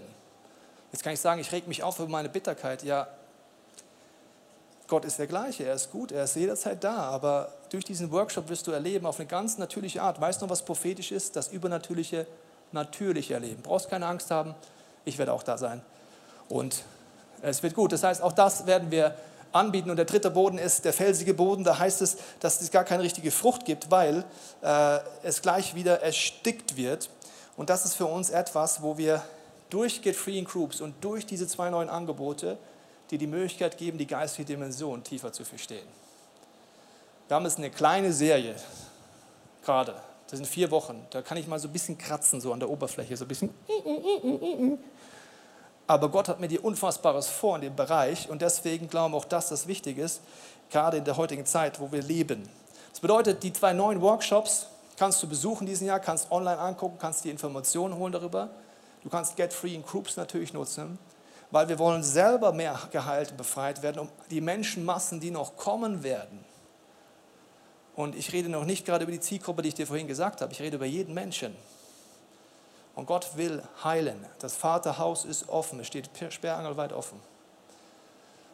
[0.91, 2.83] Jetzt kann ich sagen, ich reg mich auf über meine Bitterkeit.
[2.83, 3.07] Ja,
[4.93, 8.47] Gott ist der gleiche, er ist gut, er ist jederzeit da, aber durch diesen Workshop
[8.47, 10.21] wirst du erleben auf eine ganz natürliche Art.
[10.21, 11.35] Weißt du, was prophetisch ist?
[11.35, 12.27] Das Übernatürliche
[12.71, 13.63] natürlich erleben.
[13.63, 14.53] Brauchst keine Angst haben,
[15.03, 15.81] ich werde auch da sein.
[16.47, 16.83] Und
[17.41, 17.91] es wird gut.
[17.91, 19.15] Das heißt, auch das werden wir
[19.51, 19.89] anbieten.
[19.89, 21.63] Und der dritte Boden ist der felsige Boden.
[21.63, 24.23] Da heißt es, dass es gar keine richtige Frucht gibt, weil
[24.61, 27.09] äh, es gleich wieder erstickt wird.
[27.57, 29.23] Und das ist für uns etwas, wo wir
[29.71, 32.59] durch Get Free in Groups und durch diese zwei neuen Angebote
[33.13, 35.87] dir die Möglichkeit geben, die geistige Dimension tiefer zu verstehen.
[37.27, 38.55] Wir haben jetzt eine kleine Serie
[39.63, 39.95] gerade.
[40.27, 41.05] Das sind vier Wochen.
[41.11, 43.49] Da kann ich mal so ein bisschen kratzen, so an der Oberfläche, so ein bisschen.
[45.85, 49.49] Aber Gott hat mir dir Unfassbares vor in dem Bereich und deswegen glauben auch, dass
[49.49, 50.21] das wichtig ist,
[50.71, 52.49] gerade in der heutigen Zeit, wo wir leben.
[52.91, 57.25] Das bedeutet, die zwei neuen Workshops kannst du besuchen diesen Jahr, kannst online angucken, kannst
[57.25, 58.49] die Informationen holen darüber.
[59.03, 60.97] Du kannst Get Free in Groups natürlich nutzen,
[61.53, 66.01] weil wir wollen selber mehr geheilt und befreit werden, um die Menschenmassen, die noch kommen
[66.01, 66.43] werden.
[67.95, 70.51] Und ich rede noch nicht gerade über die Zielgruppe, die ich dir vorhin gesagt habe,
[70.51, 71.55] ich rede über jeden Menschen.
[72.95, 74.25] Und Gott will heilen.
[74.39, 77.19] Das Vaterhaus ist offen, es steht sperrangelweit offen.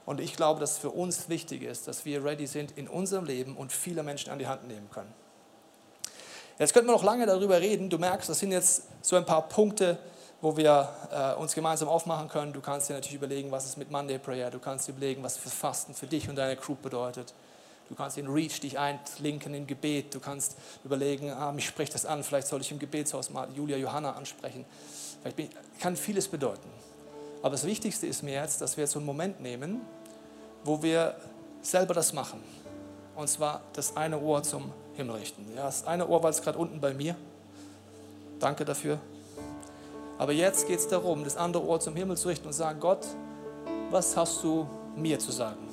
[0.05, 3.23] Und ich glaube, dass es für uns wichtig ist, dass wir ready sind in unserem
[3.23, 5.13] Leben und viele Menschen an die Hand nehmen können.
[6.57, 7.89] Jetzt könnten wir noch lange darüber reden.
[7.89, 9.97] Du merkst, das sind jetzt so ein paar Punkte,
[10.41, 12.53] wo wir äh, uns gemeinsam aufmachen können.
[12.53, 14.49] Du kannst dir natürlich überlegen, was ist mit Monday Prayer.
[14.49, 17.33] Du kannst dir überlegen, was für Fasten für dich und deine Group bedeutet.
[17.89, 20.13] Du kannst in Reach dich einlinken im Gebet.
[20.13, 22.23] Du kannst überlegen, ah, mich spricht das an.
[22.23, 24.63] Vielleicht soll ich im Gebetshaus mal Julia Johanna ansprechen.
[25.21, 26.69] Vielleicht kann vieles bedeuten.
[27.41, 29.81] Aber das Wichtigste ist mir jetzt, dass wir jetzt so einen Moment nehmen,
[30.63, 31.15] wo wir
[31.61, 32.41] selber das machen.
[33.15, 35.45] Und zwar das eine Ohr zum Himmel richten.
[35.55, 37.15] Ja, das eine Ohr war jetzt gerade unten bei mir.
[38.39, 38.99] Danke dafür.
[40.19, 43.07] Aber jetzt geht es darum, das andere Ohr zum Himmel zu richten und sagen, Gott,
[43.89, 45.67] was hast du mir zu sagen?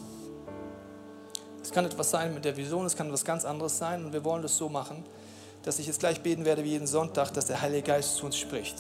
[1.61, 4.24] Es kann etwas sein mit der Vision, es kann etwas ganz anderes sein und wir
[4.24, 5.05] wollen das so machen,
[5.64, 8.38] dass ich jetzt gleich beten werde wie jeden Sonntag, dass der Heilige Geist zu uns
[8.38, 8.76] spricht.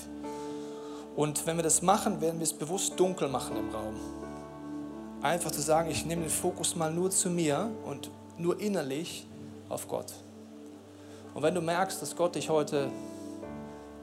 [1.16, 3.96] Und wenn wir das machen, werden wir es bewusst dunkel machen im Raum.
[5.20, 8.08] Einfach zu sagen, ich nehme den Fokus mal nur zu mir und
[8.38, 9.26] nur innerlich
[9.68, 10.12] auf Gott.
[11.34, 12.88] Und wenn du merkst, dass Gott dich heute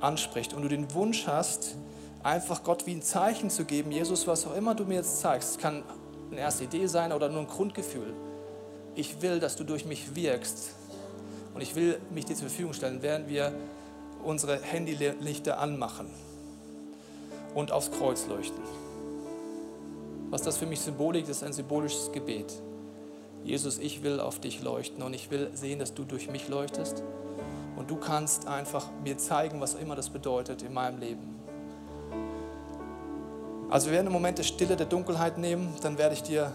[0.03, 1.75] anspricht und du den Wunsch hast,
[2.23, 5.59] einfach Gott wie ein Zeichen zu geben, Jesus, was auch immer du mir jetzt zeigst,
[5.59, 5.83] kann
[6.31, 8.13] eine erste Idee sein oder nur ein Grundgefühl.
[8.95, 10.71] Ich will, dass du durch mich wirkst
[11.53, 13.53] und ich will mich dir zur Verfügung stellen, während wir
[14.23, 16.07] unsere Handylichter anmachen
[17.53, 18.63] und aufs Kreuz leuchten.
[20.29, 22.51] Was das für mich symbolik ist, ist ein symbolisches Gebet.
[23.43, 27.03] Jesus, ich will auf dich leuchten und ich will sehen, dass du durch mich leuchtest.
[27.75, 31.39] Und du kannst einfach mir zeigen, was immer das bedeutet in meinem Leben.
[33.69, 35.73] Also wir werden einen Moment der Stille, der Dunkelheit nehmen.
[35.81, 36.51] Dann werde ich dir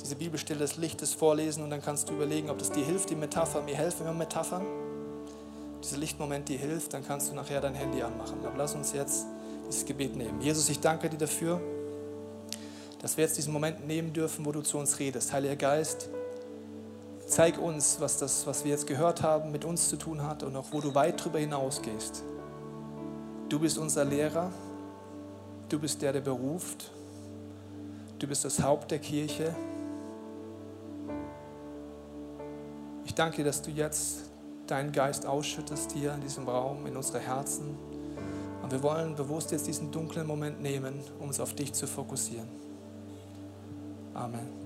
[0.00, 3.16] diese Bibelstelle des Lichtes vorlesen und dann kannst du überlegen, ob das dir hilft, die
[3.16, 3.60] Metapher.
[3.60, 4.64] Mir helfen immer Metaphern.
[5.82, 8.38] Dieser Lichtmoment dir hilft, dann kannst du nachher dein Handy anmachen.
[8.46, 9.26] Aber lass uns jetzt
[9.68, 10.40] dieses Gebet nehmen.
[10.40, 11.60] Jesus, ich danke dir dafür,
[13.02, 15.32] dass wir jetzt diesen Moment nehmen dürfen, wo du zu uns redest.
[15.32, 16.08] Heiliger Geist,
[17.26, 20.54] Zeig uns, was das, was wir jetzt gehört haben, mit uns zu tun hat und
[20.54, 22.22] auch wo du weit darüber hinausgehst.
[23.48, 24.52] Du bist unser Lehrer,
[25.68, 26.92] du bist der, der beruft,
[28.20, 29.54] du bist das Haupt der Kirche.
[33.04, 34.30] Ich danke dass du jetzt
[34.68, 37.76] deinen Geist ausschüttest hier in diesem Raum, in unsere Herzen.
[38.62, 42.48] Und wir wollen bewusst jetzt diesen dunklen Moment nehmen, um uns auf dich zu fokussieren.
[44.14, 44.65] Amen.